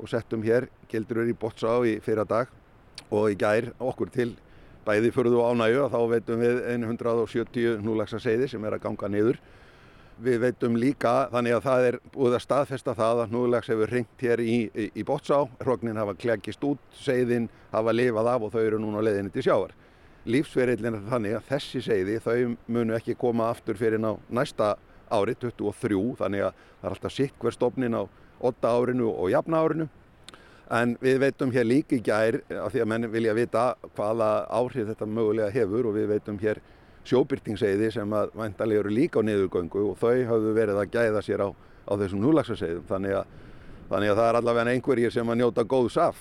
og 0.00 0.08
settum 0.08 0.44
hér 0.46 0.70
gildurur 0.88 1.28
í 1.28 1.34
Botsá 1.36 1.74
í 1.84 1.98
fyrra 2.00 2.24
dag 2.24 2.48
og 3.12 3.26
í 3.28 3.36
gær 3.36 3.68
okkur 3.84 4.08
til 4.14 4.30
bæði 4.86 5.10
fyrðu 5.12 5.42
ánægu 5.44 5.82
og 5.84 5.92
þá 5.92 5.98
veitum 6.14 6.40
við 6.40 6.62
170 6.78 7.84
núlagsa 7.84 8.22
seiði 8.24 8.48
sem 8.48 8.64
er 8.64 8.78
að 8.78 8.86
ganga 8.86 9.10
niður. 9.12 9.40
Við 10.16 10.40
veitum 10.46 10.80
líka 10.80 11.14
þannig 11.34 11.58
að 11.58 11.66
það 11.68 11.90
er 11.90 12.00
búið 12.14 12.38
að 12.38 12.44
staðfesta 12.46 12.96
það 12.96 13.24
að 13.26 13.34
núlags 13.36 13.68
hefur 13.68 13.92
ringt 13.92 14.24
hér 14.24 14.40
í, 14.40 14.58
í, 14.72 14.86
í 14.96 15.04
Botsá, 15.04 15.42
hrognin 15.60 16.00
hafa 16.00 16.16
klekist 16.16 16.64
út, 16.64 16.80
seiðin 16.96 17.50
hafa 17.74 17.92
lifað 17.92 18.32
af 18.32 18.48
og 18.48 18.56
þau 18.56 18.62
eru 18.62 18.80
núna 18.80 19.04
leðinni 19.04 19.34
til 19.34 19.44
sjávar. 19.44 19.76
Lífsverillin 20.26 20.98
er 20.98 21.04
þannig 21.10 21.36
að 21.38 21.46
þessi 21.50 21.82
seiði 21.86 22.16
þau 22.22 22.56
munu 22.66 22.96
ekki 22.96 23.14
koma 23.18 23.50
aftur 23.52 23.78
fyrir 23.78 24.02
ná 24.02 24.16
næsta 24.28 24.74
árið 25.12 25.46
23 25.46 26.00
þannig 26.18 26.48
að 26.48 26.56
það 26.58 26.88
er 26.88 26.94
alltaf 26.94 27.14
sitt 27.14 27.38
hver 27.42 27.54
stofnin 27.54 27.94
á 27.94 28.02
8 28.42 28.72
árinu 28.72 29.12
og 29.12 29.30
jafna 29.30 29.62
árinu 29.62 29.88
en 30.76 30.96
við 31.00 31.20
veitum 31.22 31.52
hér 31.54 31.68
líka 31.68 31.94
í 31.94 32.02
gær 32.02 32.40
af 32.58 32.74
því 32.74 32.82
að 32.82 32.90
menn 32.90 33.10
vilja 33.12 33.36
vita 33.38 33.66
hvaða 33.94 34.30
áhrif 34.50 34.90
þetta 34.90 35.06
mögulega 35.06 35.54
hefur 35.54 35.90
og 35.92 35.94
við 35.94 36.10
veitum 36.16 36.40
hér 36.42 36.60
sjóbyrtingseiði 37.06 37.92
sem 37.94 38.14
að 38.18 38.34
væntalega 38.34 38.82
eru 38.82 38.94
líka 38.94 39.22
á 39.22 39.26
niðurgöngu 39.26 39.90
og 39.92 39.98
þau 40.00 40.26
hafðu 40.26 40.54
verið 40.56 40.80
að 40.82 40.94
gæða 40.96 41.22
sér 41.22 41.44
á, 41.46 41.48
á 41.54 41.92
þessum 41.94 42.24
núlagsaseiðum 42.24 42.88
þannig 42.90 43.20
þannig 43.90 44.10
að 44.10 44.18
það 44.18 44.28
er 44.28 44.38
allavega 44.40 44.74
einhverjir 44.74 45.14
sem 45.14 45.30
að 45.30 45.38
njóta 45.40 45.64
góðs 45.68 45.96
af. 46.02 46.18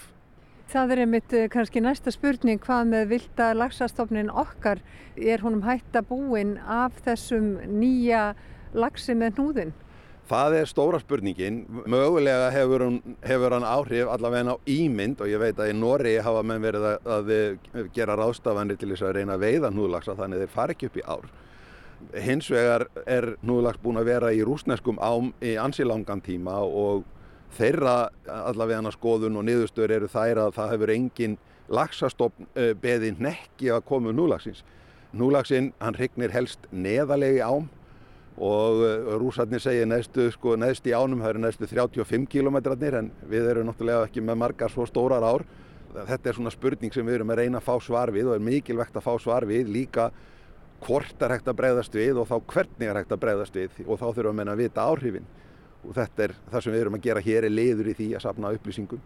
Það 0.72 0.92
er 0.92 1.02
einmitt 1.04 1.34
eh, 1.38 1.48
kannski 1.52 1.82
næsta 1.84 2.12
spurning 2.14 2.60
hvað 2.64 2.90
með 2.90 3.10
vilda 3.14 3.52
lagsastofnin 3.54 4.32
okkar 4.34 4.82
er 5.16 5.44
honum 5.46 5.62
hætta 5.66 6.02
búin 6.02 6.56
af 6.60 6.98
þessum 7.06 7.60
nýja 7.70 8.32
lagsi 8.74 9.14
með 9.18 9.38
hnúðin? 9.38 9.74
Það 10.26 10.56
er 10.58 10.70
stóra 10.70 10.98
spurningin. 10.98 11.60
Mögulega 11.86 12.50
hefur, 12.50 12.88
hún, 12.88 13.18
hefur 13.22 13.54
hann 13.54 13.68
áhrif 13.70 14.10
allavega 14.10 14.56
á 14.58 14.66
ímynd 14.66 15.22
og 15.22 15.30
ég 15.30 15.42
veit 15.42 15.60
að 15.62 15.70
í 15.70 15.76
Nóri 15.78 16.16
hafa 16.18 16.42
menn 16.42 16.66
verið 16.66 16.88
að, 16.90 17.10
að 17.14 17.90
gera 17.94 18.18
ráðstafanir 18.18 18.80
til 18.82 18.90
þess 18.90 19.06
að 19.06 19.20
reyna 19.20 19.38
að 19.38 19.46
veiða 19.46 19.70
hnúðlagsa 19.70 20.18
þannig 20.18 20.42
þeir 20.42 20.56
fari 20.56 20.74
ekki 20.74 20.90
upp 20.90 20.98
í 20.98 21.06
ár. 21.06 21.28
Hins 22.26 22.50
vegar 22.50 22.88
er 23.06 23.36
hnúðlags 23.44 23.84
búin 23.84 24.02
að 24.02 24.10
vera 24.10 24.34
í 24.34 24.42
rúsneskum 24.46 24.98
ám 24.98 25.30
í 25.46 25.54
ansilangan 25.62 26.26
tíma 26.26 26.58
og 26.66 27.06
þeirra 27.56 27.96
allavega 28.28 28.92
skoðun 28.94 29.40
og 29.40 29.46
niðurstöður 29.48 29.96
eru 29.98 30.10
þær 30.12 30.42
að 30.46 30.56
það 30.58 30.72
hefur 30.74 30.94
engin 30.96 31.38
lagsastofn 31.72 32.50
eh, 32.54 32.74
beði 32.78 33.16
nekki 33.20 33.72
að 33.74 33.86
koma 33.90 34.12
um 34.12 34.20
núlagsins. 34.20 34.64
Núlagsinn 35.16 35.72
hann 35.80 35.98
hrygnir 35.98 36.34
helst 36.36 36.68
neðalegi 36.72 37.42
ám 37.46 37.70
og 38.36 38.84
eh, 38.86 39.12
rúsarnir 39.22 39.64
segja 39.64 39.88
neðstu, 39.88 40.28
sko, 40.36 40.58
neðst 40.60 40.88
í 40.90 40.94
ánum, 40.94 41.24
það 41.24 41.34
eru 41.34 41.44
neðstu 41.46 41.70
35 41.72 42.28
kilometrarnir 42.32 43.00
en 43.00 43.12
við 43.32 43.50
erum 43.54 43.70
náttúrulega 43.72 44.10
ekki 44.10 44.24
með 44.26 44.42
margar 44.44 44.74
svo 44.74 44.88
stórar 44.90 45.26
ár. 45.26 45.46
Þetta 45.96 46.30
er 46.30 46.36
svona 46.36 46.52
spurning 46.52 46.92
sem 46.92 47.08
við 47.08 47.22
erum 47.22 47.32
að 47.32 47.44
reyna 47.44 47.62
að 47.62 47.70
fá 47.70 47.76
svar 47.80 48.12
við 48.12 48.28
og 48.28 48.36
er 48.36 48.44
mikilvægt 48.44 48.98
að 49.00 49.06
fá 49.06 49.14
svar 49.24 49.48
við 49.48 49.72
líka 49.72 50.10
hvort 50.84 51.22
er 51.24 51.32
hægt 51.32 51.48
að 51.48 51.58
breyðast 51.62 51.96
við 51.96 52.20
og 52.20 52.28
þá 52.28 52.36
hvernig 52.52 52.90
er 52.90 53.00
hægt 53.00 53.14
að 53.16 53.22
breyðast 53.24 53.56
við 53.56 53.78
og 53.86 54.02
þá 54.02 54.08
þurfum 54.18 54.42
við 54.42 54.52
að 54.52 54.60
vita 54.60 54.84
áhrifin 54.84 55.30
og 55.88 55.98
þetta 55.98 56.28
er 56.28 56.38
það 56.52 56.66
sem 56.66 56.76
við 56.76 56.86
erum 56.86 56.98
að 56.98 57.06
gera 57.10 57.26
hér 57.26 57.48
er 57.48 57.54
liður 57.54 57.92
í 57.92 58.00
því 58.00 58.10
að 58.16 58.26
sapna 58.26 58.56
upplýsingum. 58.56 59.04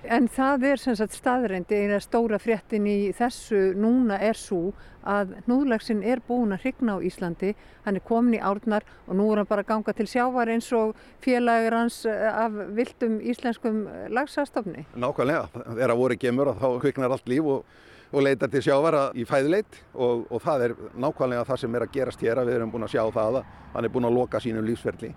En 0.00 0.30
það 0.32 0.62
er 0.64 0.80
sem 0.80 0.94
sagt 0.96 1.12
staðrendi 1.12 1.76
eina 1.76 1.98
stóra 2.00 2.38
fréttin 2.40 2.86
í 2.88 3.10
þessu 3.12 3.74
núna 3.76 4.16
er 4.24 4.38
svo 4.38 4.70
að 5.04 5.34
núðlagsin 5.48 6.00
er 6.04 6.22
búin 6.24 6.54
að 6.56 6.64
hrigna 6.64 6.96
á 6.96 7.04
Íslandi, 7.04 7.52
hann 7.84 7.98
er 7.98 8.04
komin 8.08 8.38
í 8.38 8.40
árnar 8.40 8.86
og 9.06 9.18
nú 9.18 9.28
er 9.32 9.42
hann 9.42 9.50
bara 9.50 9.64
ganga 9.68 9.92
til 9.96 10.08
sjávar 10.08 10.48
eins 10.52 10.70
og 10.76 10.96
félagur 11.24 11.76
hans 11.76 12.02
eh, 12.08 12.24
af 12.32 12.56
vildum 12.76 13.20
íslenskum 13.20 13.84
lagsastofni. 14.08 14.86
Nákvæmlega, 14.96 15.48
þegar 15.68 15.96
voru 16.00 16.18
gemur 16.20 16.52
þá 16.56 16.68
kviknar 16.80 17.16
allt 17.16 17.28
líf 17.28 17.48
og, 17.52 17.80
og 18.10 18.24
leitar 18.24 18.52
til 18.52 18.64
sjávara 18.64 19.08
í 19.12 19.26
fæðileit 19.28 19.82
og, 19.94 20.24
og 20.30 20.44
það 20.44 20.68
er 20.68 20.78
nákvæmlega 20.96 21.48
það 21.48 21.64
sem 21.64 21.76
er 21.76 21.84
að 21.84 21.98
gerast 21.98 22.24
hér 22.24 22.40
að 22.40 22.52
við 22.52 22.60
erum 22.60 22.72
búin 22.72 22.88
að 22.88 22.96
sjá 22.96 23.04
það 23.04 23.42
að 23.42 23.52
hann 23.74 23.84
er 23.84 23.92
búin 23.92 24.08
að 24.08 24.16
loka 24.16 24.40
sínum 24.40 24.64
lífsverðli 24.68 25.12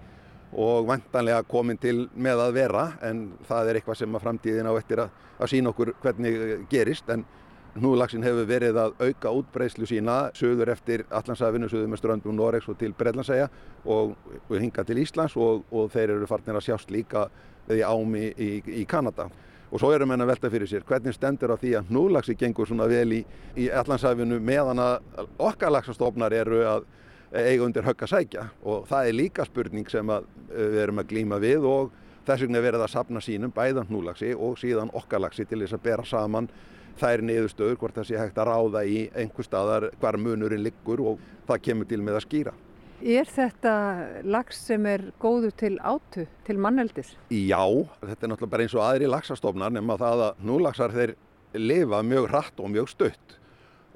og 0.53 0.87
vantanlega 0.87 1.43
komin 1.49 1.79
til 1.81 2.07
með 2.13 2.41
að 2.47 2.57
vera 2.57 2.83
en 3.01 3.23
það 3.47 3.69
er 3.69 3.79
eitthvað 3.79 4.01
sem 4.01 4.17
að 4.17 4.25
framtíðin 4.25 4.69
á 4.69 4.73
eftir 4.77 5.03
að, 5.05 5.15
að 5.39 5.53
sína 5.53 5.73
okkur 5.73 5.93
hvernig 6.03 6.67
gerist 6.71 7.09
en 7.13 7.25
Hnúðlaxin 7.73 8.21
hefur 8.21 8.45
verið 8.45 8.77
að 8.77 8.91
auka 9.01 9.31
útbreyslu 9.33 9.87
sína 9.89 10.27
söður 10.37 10.69
eftir 10.75 11.07
Allandsafinu, 11.09 11.65
söður 11.71 11.87
með 11.89 12.03
ströndum 12.03 12.35
Noregs 12.37 12.67
og 12.69 12.77
til 12.77 12.91
Breitlandsæja 12.93 13.47
og, 13.89 14.13
og 14.43 14.53
hinga 14.53 14.85
til 14.85 14.99
Íslands 15.01 15.33
og, 15.41 15.63
og 15.73 15.89
þeir 15.93 16.13
eru 16.13 16.29
farnir 16.29 16.59
að 16.59 16.67
sjást 16.67 16.93
líka 16.93 17.25
í 17.73 17.81
ámi 17.81 18.27
í, 18.37 18.51
í 18.61 18.85
Kanada. 18.85 19.25
Og 19.73 19.81
svo 19.81 19.89
erum 19.89 20.13
henn 20.13 20.21
að 20.21 20.35
velta 20.35 20.51
fyrir 20.53 20.69
sér 20.69 20.85
hvernig 20.85 21.17
stendur 21.17 21.55
á 21.55 21.57
því 21.57 21.71
að 21.79 21.89
hnúðlaxi 21.89 22.37
gengur 22.37 22.69
svona 22.69 22.85
vel 22.91 23.17
í, 23.17 23.23
í 23.57 23.71
Allandsafinu 23.73 24.37
meðan 24.37 24.83
að 24.83 25.25
okkar 25.41 25.73
laxastofnar 25.73 26.37
eru 26.43 26.61
að 26.69 26.85
eiga 27.33 27.65
undir 27.65 27.85
högg 27.85 28.03
að 28.05 28.11
sækja 28.13 28.45
og 28.61 28.87
það 28.89 29.09
er 29.09 29.17
líka 29.17 29.45
spurning 29.47 29.89
sem 29.89 30.09
við 30.53 30.79
erum 30.83 31.01
að 31.01 31.09
glýma 31.09 31.39
við 31.41 31.65
og 31.65 31.93
þess 32.27 32.45
vegna 32.45 32.61
verið 32.63 32.85
að 32.85 32.93
sapna 32.93 33.23
sínum 33.23 33.53
bæðan 33.55 33.89
hnúðlaxi 33.89 34.33
og 34.37 34.59
síðan 34.61 34.93
okkar 34.95 35.23
laxi 35.23 35.45
til 35.49 35.63
þess 35.63 35.77
að 35.77 35.83
bera 35.87 36.05
saman 36.07 36.49
þær 37.01 37.23
niðurstöður 37.25 37.79
hvort 37.81 37.97
það 37.97 38.09
sé 38.09 38.19
hægt 38.21 38.37
að 38.37 38.51
ráða 38.51 38.83
í 38.85 38.99
einhver 39.17 39.47
staðar 39.47 39.89
hvar 39.99 40.19
munurinn 40.21 40.63
liggur 40.63 41.01
og 41.01 41.25
það 41.47 41.63
kemur 41.67 41.89
til 41.89 42.01
með 42.05 42.19
að 42.19 42.25
skýra. 42.27 42.53
Er 43.03 43.27
þetta 43.27 43.73
lags 44.23 44.61
sem 44.69 44.85
er 44.87 45.09
góðu 45.19 45.49
til 45.59 45.73
átu, 45.83 46.27
til 46.47 46.55
manneldis? 46.61 47.15
Já, 47.33 47.65
þetta 47.99 48.27
er 48.27 48.31
náttúrulega 48.31 48.53
bara 48.53 48.67
eins 48.67 48.75
og 48.77 48.85
aðri 48.85 49.09
lagsastofnar 49.09 49.73
nema 49.73 49.97
það 49.99 50.27
að 50.29 50.43
núlagsar 50.47 50.93
þeir 50.93 51.15
lifa 51.57 51.99
mjög 52.05 52.29
hratt 52.29 52.61
og 52.61 52.71
mjög 52.71 52.93
stutt 52.93 53.35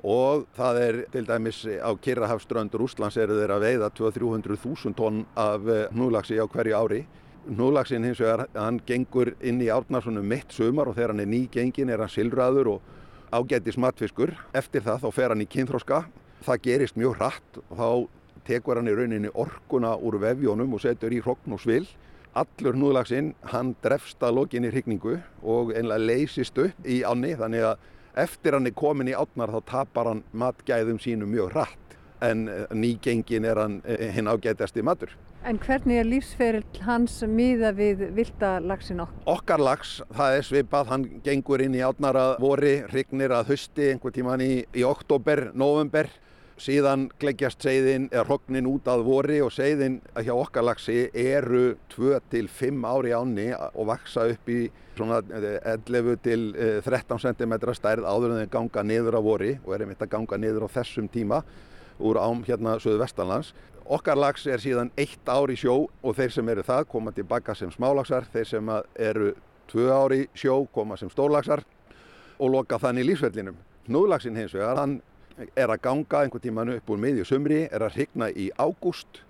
og 0.04 0.46
það 0.58 0.82
er 0.82 1.00
til 1.12 1.26
dæmis 1.26 1.64
á 1.66 1.90
Kirrahafströndur 1.98 2.84
Úslands 2.86 3.18
eru 3.18 3.40
þeir 3.40 3.56
að 3.56 3.66
veiða 3.66 3.94
200-300.000 3.98 4.98
tonn 4.98 5.24
af 5.36 5.66
núlagsi 5.96 6.38
á 6.38 6.46
hverju 6.46 6.78
ári 6.78 7.06
Núlagsinn 7.48 8.04
hins 8.04 8.20
vegar, 8.20 8.50
hann 8.60 8.82
gengur 8.84 9.30
inn 9.40 9.62
í 9.64 9.70
árnarsunum 9.72 10.26
mitt 10.28 10.52
sumar 10.52 10.90
og 10.92 10.98
þegar 10.98 11.14
hann 11.14 11.22
er 11.24 11.30
nýgengin 11.32 11.92
er 11.94 12.02
hann 12.04 12.12
silraður 12.12 12.74
og 12.74 12.90
ágæti 13.32 13.72
smatfiskur. 13.72 14.34
Eftir 14.52 14.84
það 14.84 15.06
þá 15.06 15.08
fer 15.16 15.32
hann 15.32 15.44
í 15.46 15.48
kynþróska. 15.54 16.02
Það 16.44 16.60
gerist 16.66 17.00
mjög 17.00 17.16
hratt 17.22 17.62
og 17.62 17.80
þá 17.80 18.44
tekur 18.50 18.82
hann 18.82 18.92
í 18.92 18.98
rauninni 18.98 19.32
orkuna 19.32 19.94
úr 19.96 20.20
vefjónum 20.26 20.76
og 20.76 20.84
setur 20.84 21.16
í 21.16 21.22
hrogn 21.24 21.56
og 21.56 21.64
svil. 21.64 21.88
Allur 22.36 22.76
núlagsinn, 22.76 23.32
hann 23.48 23.72
drefst 23.84 24.20
að 24.28 24.42
lokinni 24.42 24.74
hrigningu 24.74 25.16
og 25.40 25.72
einlega 25.72 26.04
leysist 26.04 26.60
upp 26.60 26.84
í 26.84 27.00
ánni 27.08 27.32
þannig 27.40 27.64
að 27.70 27.88
eftir 28.18 28.58
hann 28.58 28.70
er 28.70 28.76
komin 28.78 29.12
í 29.12 29.16
átnar 29.18 29.54
þá 29.54 29.62
tapar 29.72 30.12
hann 30.12 30.24
matgæðum 30.34 31.00
sínum 31.04 31.32
mjög 31.34 31.54
hratt 31.54 31.98
en 32.26 32.48
nýgengin 32.74 33.46
er 33.46 33.60
hann 33.62 33.82
hinn 33.86 34.30
ágætasti 34.30 34.82
matur. 34.82 35.12
En 35.48 35.60
hvernig 35.62 36.00
er 36.02 36.08
lífsferill 36.08 36.82
hans 36.84 37.22
miða 37.30 37.70
við 37.78 38.02
vildalagsin 38.18 39.04
okkur? 39.04 39.22
Okkar 39.32 39.62
lags, 39.64 39.92
það 40.12 40.38
er 40.40 40.48
svipað, 40.48 40.90
hann 40.92 41.06
gengur 41.24 41.62
inn 41.64 41.78
í 41.78 41.84
átnara 41.86 42.26
vori, 42.42 42.82
hrygnir 42.90 43.32
að 43.38 43.54
hösti 43.54 43.92
einhver 43.94 44.16
tíman 44.16 44.44
í, 44.44 44.66
í 44.76 44.84
oktober, 44.84 45.52
november. 45.56 46.10
Síðan 46.58 47.04
gleggjast 47.22 47.62
seiðin, 47.62 48.08
eða 48.10 48.24
hrognin 48.26 48.66
út 48.66 48.88
að 48.90 49.04
vori 49.06 49.38
og 49.46 49.52
seiðin 49.54 50.00
hjá 50.26 50.32
okkar 50.34 50.66
lagsi 50.66 51.04
eru 51.14 51.76
2-5 51.94 52.88
ári 52.90 53.14
áni 53.14 53.52
og 53.54 53.90
vaksa 53.92 54.24
upp 54.32 54.50
í 54.50 54.64
svona 54.98 55.20
11 55.22 56.16
til 56.26 56.48
13 56.82 57.22
cm 57.22 57.54
stærð 57.78 58.08
áður 58.10 58.34
en 58.34 58.42
þeir 58.42 58.54
ganga 58.56 58.84
niður 58.90 59.18
á 59.18 59.22
vori 59.22 59.52
og 59.60 59.76
er 59.76 59.84
einmitt 59.86 60.02
að 60.02 60.16
ganga 60.16 60.40
niður 60.42 60.66
á 60.66 60.76
þessum 60.80 61.10
tíma 61.14 61.44
úr 62.02 62.18
ám 62.18 62.42
hérna 62.48 62.78
söðu 62.82 63.04
vestanlands. 63.04 63.52
Okkar 63.86 64.18
lags 64.18 64.48
er 64.50 64.62
síðan 64.62 64.90
eitt 64.98 65.30
ár 65.30 65.54
í 65.54 65.58
sjó 65.62 65.76
og 65.86 66.16
þeir 66.18 66.34
sem 66.34 66.50
eru 66.50 66.64
það 66.66 66.88
koma 66.90 67.14
tilbaka 67.14 67.54
sem 67.56 67.70
smálagsar, 67.72 68.26
þeir 68.34 68.50
sem 68.50 68.72
eru 68.98 69.30
tvö 69.70 69.86
ár 69.94 70.16
í 70.16 70.24
sjó 70.34 70.58
koma 70.74 70.98
sem 70.98 71.12
stórlagsar 71.14 71.62
og 72.42 72.52
loka 72.52 72.82
þannig 72.82 73.12
lífsvellinum. 73.12 73.62
Hnúðlagsin 73.88 74.36
hins 74.36 74.58
vegar, 74.58 74.82
hann 74.82 74.98
er 75.56 75.72
að 75.72 75.82
ganga 75.86 76.24
einhvern 76.24 76.44
tíman 76.44 76.74
upp 76.76 76.92
úr 76.94 77.02
miðju 77.02 77.26
sumri, 77.28 77.64
er 77.72 77.86
að 77.86 77.98
hrigna 78.00 78.30
í 78.30 78.50
ágúst, 78.58 79.24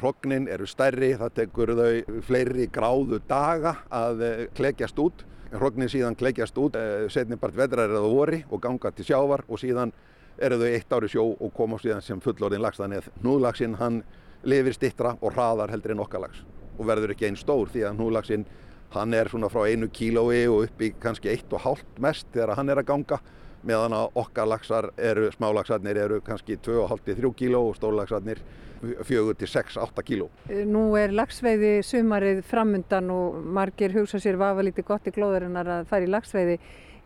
hrognin 0.00 0.48
eru 0.48 0.68
stærri, 0.68 1.12
það 1.20 1.34
tekur 1.36 1.74
þau 1.76 2.20
fleiri 2.24 2.68
gráðu 2.72 3.20
daga 3.28 3.74
að 3.92 4.24
klekjast 4.56 5.00
út. 5.02 5.26
Hrognin 5.50 5.90
síðan 5.90 6.16
klekjast 6.16 6.56
út, 6.62 6.78
setnibart 7.10 7.56
vedrar 7.58 7.90
eða 7.90 8.08
vori 8.08 8.44
og 8.48 8.62
ganga 8.62 8.92
til 8.94 9.08
sjávar 9.08 9.42
og 9.48 9.58
síðan 9.60 9.92
eru 10.40 10.56
þau 10.60 10.68
eitt 10.70 10.94
ári 10.94 11.10
sjó 11.10 11.24
og 11.34 11.52
koma 11.56 11.78
síðan 11.80 12.04
sem 12.04 12.20
fullorðin 12.22 12.62
lags 12.64 12.80
þannig 12.80 13.02
að 13.02 13.20
hnúðlagsinn 13.20 13.76
hann 13.80 14.00
lifir 14.48 14.76
stittra 14.76 15.14
og 15.20 15.34
hraðar 15.34 15.72
heldur 15.74 15.94
en 15.94 16.02
okkar 16.04 16.24
lags 16.24 16.40
og 16.78 16.86
verður 16.88 17.12
ekki 17.12 17.28
einn 17.28 17.36
stór 17.36 17.68
því 17.72 17.84
að 17.84 17.98
hnúðlagsinn 17.98 18.46
hann 18.94 19.14
er 19.14 19.28
svona 19.30 19.50
frá 19.52 19.66
einu 19.68 19.90
kílói 19.92 20.46
og 20.48 20.64
upp 20.64 20.80
í 20.82 20.92
kannski 21.02 21.30
eitt 21.34 21.52
og 21.52 21.64
hálft 21.66 22.00
mest 22.02 22.30
þegar 22.32 22.56
hann 22.58 22.72
er 22.72 22.80
að 22.80 22.88
ganga 22.88 23.20
meðan 23.66 23.94
að 23.96 24.18
okkar 24.22 24.48
lagsar 24.48 24.90
eru, 24.96 25.30
smálagsarnir 25.34 25.98
eru 26.00 26.20
kannski 26.24 26.56
2,5-3 26.64 27.32
kíló 27.36 27.62
og 27.68 27.76
stórlagsarnir 27.78 28.40
4-6-8 28.80 30.04
kíló. 30.06 30.28
Nú 30.48 30.84
er 30.96 31.12
lagsveiði 31.12 31.80
sumarið 31.84 32.40
framundan 32.48 33.10
og 33.12 33.40
margir 33.44 33.92
hugsa 33.96 34.20
sér 34.22 34.40
vafa 34.40 34.64
lítið 34.64 34.88
gott 34.88 35.10
í 35.10 35.14
glóðarinnar 35.16 35.68
að 35.80 35.90
fara 35.90 36.08
í 36.08 36.12
lagsveiði. 36.14 36.56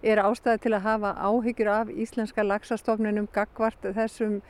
Er 0.05 0.21
ástæði 0.21 0.63
til 0.67 0.75
að 0.77 0.85
hafa 0.85 1.15
áhyggjur 1.17 1.73
af 1.73 1.91
íslenska 1.91 2.45
lagsastofnunum 2.45 3.27
gagvart 3.33 3.89
þessum 3.97 4.41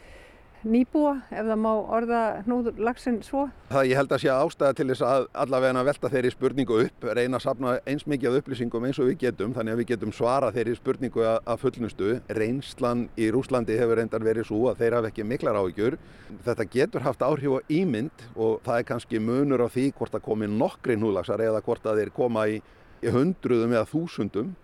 nýbúa, 0.64 1.14
ef 1.30 1.44
það 1.46 1.60
má 1.60 1.70
orða 1.72 2.20
hnúðlagsin 2.46 3.20
svo? 3.24 3.46
Það 3.70 3.88
ég 3.90 3.98
held 4.00 4.14
að 4.14 4.22
sé 4.22 4.30
ástæði 4.32 4.78
til 4.78 4.86
þess 4.90 5.04
að 5.08 5.26
allavega 5.44 5.84
velta 5.88 6.10
þeirri 6.12 6.32
spurningu 6.34 6.78
upp, 6.86 7.06
reyna 7.18 7.38
að 7.38 7.44
sapna 7.44 7.74
eins 7.90 8.06
mikið 8.10 8.30
af 8.30 8.38
upplýsingum 8.40 8.86
eins 8.88 9.00
og 9.02 9.10
við 9.10 9.18
getum, 9.26 9.54
þannig 9.56 9.76
að 9.76 9.82
við 9.82 9.90
getum 9.92 10.14
svara 10.16 10.50
þeirri 10.54 10.76
spurningu 10.78 11.26
að 11.28 11.62
fullnustu. 11.62 12.10
Reynslan 12.40 13.06
í 13.20 13.30
Rúslandi 13.34 13.78
hefur 13.80 14.00
reyndar 14.00 14.24
verið 14.26 14.48
svo 14.50 14.64
að 14.72 14.82
þeir 14.82 14.98
hafa 14.98 15.12
ekki 15.12 15.28
miklar 15.28 15.60
áhyggjur. 15.60 15.98
Þetta 16.48 16.68
getur 16.72 17.06
haft 17.06 17.24
áhrif 17.24 17.58
á 17.58 17.60
ímynd 17.68 18.28
og 18.34 18.60
það 18.64 18.80
er 18.80 18.88
kannski 18.90 19.22
munur 19.22 19.64
á 19.64 19.68
því 19.68 19.90
hvort 19.98 20.16
það 20.16 20.26
komi 20.28 20.50
nokkri 20.50 20.98
hnúðlagsar 20.98 21.44
eða 21.44 21.62
hvort 21.64 21.86
að 21.86 22.02
þeir 22.02 22.14
koma 22.16 22.48
í 22.48 22.60
hundruðum 23.04 23.74
eða 23.74 23.88
þúsundum 23.90 24.54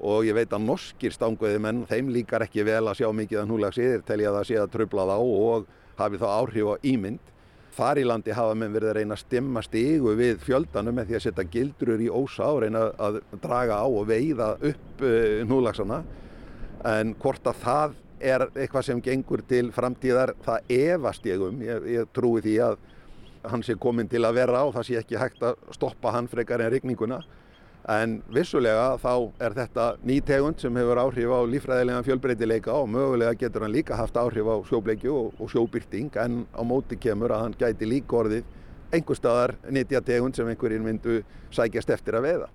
og 0.00 0.26
ég 0.28 0.36
veit 0.36 0.52
að 0.52 0.66
norskir 0.66 1.14
stanguði 1.14 1.60
menn, 1.62 1.86
þeim 1.88 2.10
líkar 2.12 2.44
ekki 2.44 2.66
vel 2.66 2.84
að 2.84 3.00
sjá 3.00 3.08
mikið 3.16 3.40
að 3.42 3.48
núlegsi, 3.50 3.86
þeir 3.94 4.04
telja 4.08 4.34
það 4.34 4.46
sé 4.50 4.58
að 4.60 4.72
tröfla 4.74 5.06
þá 5.08 5.16
og 5.22 5.66
hafi 5.96 6.20
þá 6.20 6.26
áhrif 6.34 6.70
á 6.72 6.74
ímynd. 6.84 7.32
Þar 7.76 8.00
í 8.00 8.04
landi 8.08 8.32
hafa 8.32 8.56
menn 8.56 8.72
verið 8.72 8.90
að 8.90 8.96
reyna 8.96 9.16
að 9.16 9.22
stimma 9.22 9.62
stigu 9.64 10.14
við 10.16 10.38
fjöldanum 10.44 10.96
með 10.96 11.10
því 11.10 11.16
að 11.18 11.24
setja 11.26 11.44
gildrur 11.52 12.00
í 12.00 12.08
ósa 12.08 12.48
og 12.48 12.62
reyna 12.64 12.86
að 12.96 13.18
draga 13.42 13.80
á 13.84 13.86
og 13.86 14.06
veiða 14.08 14.54
upp 14.70 15.04
núlegsana. 15.48 16.00
En 16.88 17.12
hvort 17.20 17.48
að 17.48 17.60
það 17.64 17.96
er 18.20 18.46
eitthvað 18.54 18.86
sem 18.88 19.02
gengur 19.04 19.42
til 19.48 19.68
framtíðar, 19.76 20.32
það 20.44 20.70
efast 20.72 21.28
ég 21.28 21.42
um. 21.44 21.58
Ég, 21.64 21.88
ég 21.98 22.12
trúi 22.16 22.40
því 22.44 22.56
að 22.64 22.78
hann 23.46 23.64
sé 23.64 23.76
komin 23.78 24.08
til 24.08 24.24
að 24.24 24.40
vera 24.40 24.64
og 24.66 24.72
það 24.76 24.88
sé 24.88 25.00
ekki 25.00 25.20
hægt 25.20 25.44
að 25.44 25.60
stoppa 25.76 26.14
hann 26.16 26.30
frekar 26.32 26.64
en 26.64 26.72
rigninguna. 26.72 27.20
En 27.86 28.16
vissulega 28.34 28.96
þá 28.98 29.12
er 29.46 29.54
þetta 29.54 29.84
ný 30.02 30.16
tegund 30.26 30.58
sem 30.58 30.74
hefur 30.74 30.98
áhrif 30.98 31.30
á 31.30 31.40
lífræðilegan 31.46 32.06
fjölbreytileika 32.08 32.74
og 32.74 32.88
mögulega 32.90 33.38
getur 33.38 33.62
hann 33.62 33.74
líka 33.76 33.94
haft 33.94 34.18
áhrif 34.18 34.48
á 34.50 34.56
sjóbleikju 34.66 35.14
og, 35.14 35.36
og 35.38 35.52
sjóbyrting 35.52 36.10
en 36.18 36.40
á 36.50 36.62
móti 36.66 36.98
kemur 36.98 37.30
að 37.30 37.44
hann 37.44 37.58
gæti 37.60 37.86
líka 37.86 38.18
orðið 38.18 38.42
einhver 38.90 39.18
staðar 39.18 39.54
nýtja 39.70 40.02
tegund 40.02 40.34
sem 40.34 40.50
einhverjir 40.50 40.82
myndu 40.82 41.20
sækjast 41.54 41.94
eftir 41.94 42.18
að 42.18 42.26
veiða. 42.26 42.48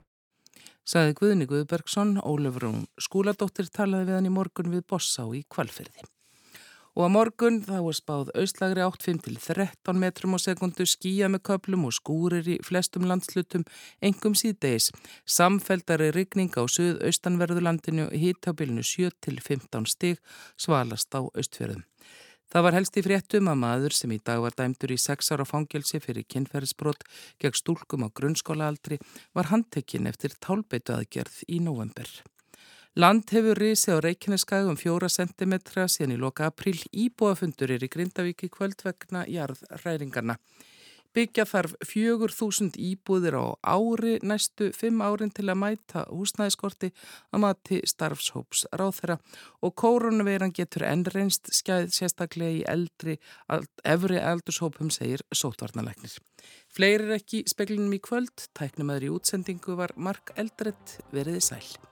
Saði 0.84 1.14
Guðni 1.16 1.48
Guðbergsson, 1.48 2.18
Ólefur 2.20 2.66
Rún 2.66 2.88
skúladóttir 3.00 3.70
talaði 3.72 4.10
við 4.10 4.18
hann 4.18 4.28
í 4.28 4.34
morgun 4.36 4.74
við 4.74 4.84
Bossá 4.90 5.30
í 5.32 5.46
Kvalferði. 5.48 6.04
Og 6.92 7.06
að 7.06 7.14
morgun 7.16 7.60
þá 7.64 7.78
er 7.80 7.96
spáð 7.96 8.32
auslagri 8.42 8.84
8-5 8.84 9.22
til 9.28 9.38
13 9.40 10.00
metrum 10.02 10.36
á 10.36 10.40
sekundu 10.44 10.84
skýja 10.84 11.30
með 11.32 11.46
köplum 11.48 11.86
og 11.88 11.96
skúrir 11.96 12.50
í 12.52 12.58
flestum 12.68 13.06
landslutum, 13.08 13.64
engum 14.04 14.36
síðdeis. 14.36 14.90
Samfeldari 15.24 16.10
rigning 16.12 16.52
á 16.60 16.68
suð-austanverðulandinu 16.68 18.10
hýttabilinu 18.12 18.84
7 18.84 19.14
til 19.24 19.40
15 19.40 19.88
stig 19.88 20.20
svalast 20.60 21.16
á 21.16 21.24
austfjörðum. 21.24 21.86
Það 22.52 22.66
var 22.66 22.76
helst 22.76 22.98
í 23.00 23.02
fréttum 23.06 23.48
að 23.48 23.62
maður 23.62 23.96
sem 23.96 24.12
í 24.12 24.18
dag 24.20 24.42
var 24.44 24.56
dæmdur 24.60 24.92
í 24.92 24.98
6 25.00 25.32
ára 25.32 25.46
fangelsi 25.48 26.02
fyrir 26.04 26.28
kynferðisbrott 26.28 27.08
gegn 27.40 27.56
stúlkum 27.56 28.04
á 28.04 28.12
grunnskólaaldri 28.12 29.00
var 29.32 29.48
handtekinn 29.54 30.12
eftir 30.12 30.36
tálbeitu 30.36 30.98
aðgerð 30.98 31.46
í 31.48 31.64
november. 31.64 32.12
Land 33.00 33.30
hefur 33.32 33.56
risið 33.56 33.96
á 33.96 34.04
Reykjaneskag 34.04 34.66
um 34.68 34.76
fjóra 34.76 35.08
sentimetra 35.08 35.86
síðan 35.88 36.18
í 36.18 36.20
loka 36.20 36.50
april. 36.52 36.76
Íbúafundur 36.92 37.72
er 37.72 37.86
í 37.86 37.88
Grindavík 37.88 38.44
í 38.44 38.50
kvöld 38.52 38.84
vegna 38.84 39.22
jarðræringarna. 39.32 40.36
Byggja 41.16 41.46
þarf 41.48 41.78
4.000 41.88 42.76
íbúðir 42.80 43.36
á 43.40 43.56
ári 43.64 44.18
næstu 44.24 44.70
5 44.76 45.00
árin 45.04 45.32
til 45.32 45.48
að 45.48 45.60
mæta 45.60 46.04
húsnæðiskorti 46.08 46.90
að 47.32 47.44
mati 47.44 47.80
starfshóps 47.88 48.66
ráþera 48.76 49.18
og 49.64 49.76
koronaveiran 49.76 50.56
getur 50.56 50.88
ennreinst 50.88 51.52
skæð 51.56 51.92
sérstaklega 51.96 52.58
í 52.60 52.66
eldri, 52.76 53.18
efri 53.84 54.20
eldurshópum 54.20 54.92
segir 54.92 55.24
sótvarnalegnir. 55.32 56.16
Fleirir 56.72 57.16
ekki 57.20 57.44
speklinum 57.48 57.96
í 57.96 58.04
kvöld, 58.04 58.48
tæknum 58.56 58.92
aðri 58.96 59.12
útsendingu 59.16 59.80
var 59.80 59.96
Mark 59.96 60.36
Eldredd 60.40 61.00
veriði 61.12 61.44
sæl. 61.52 61.91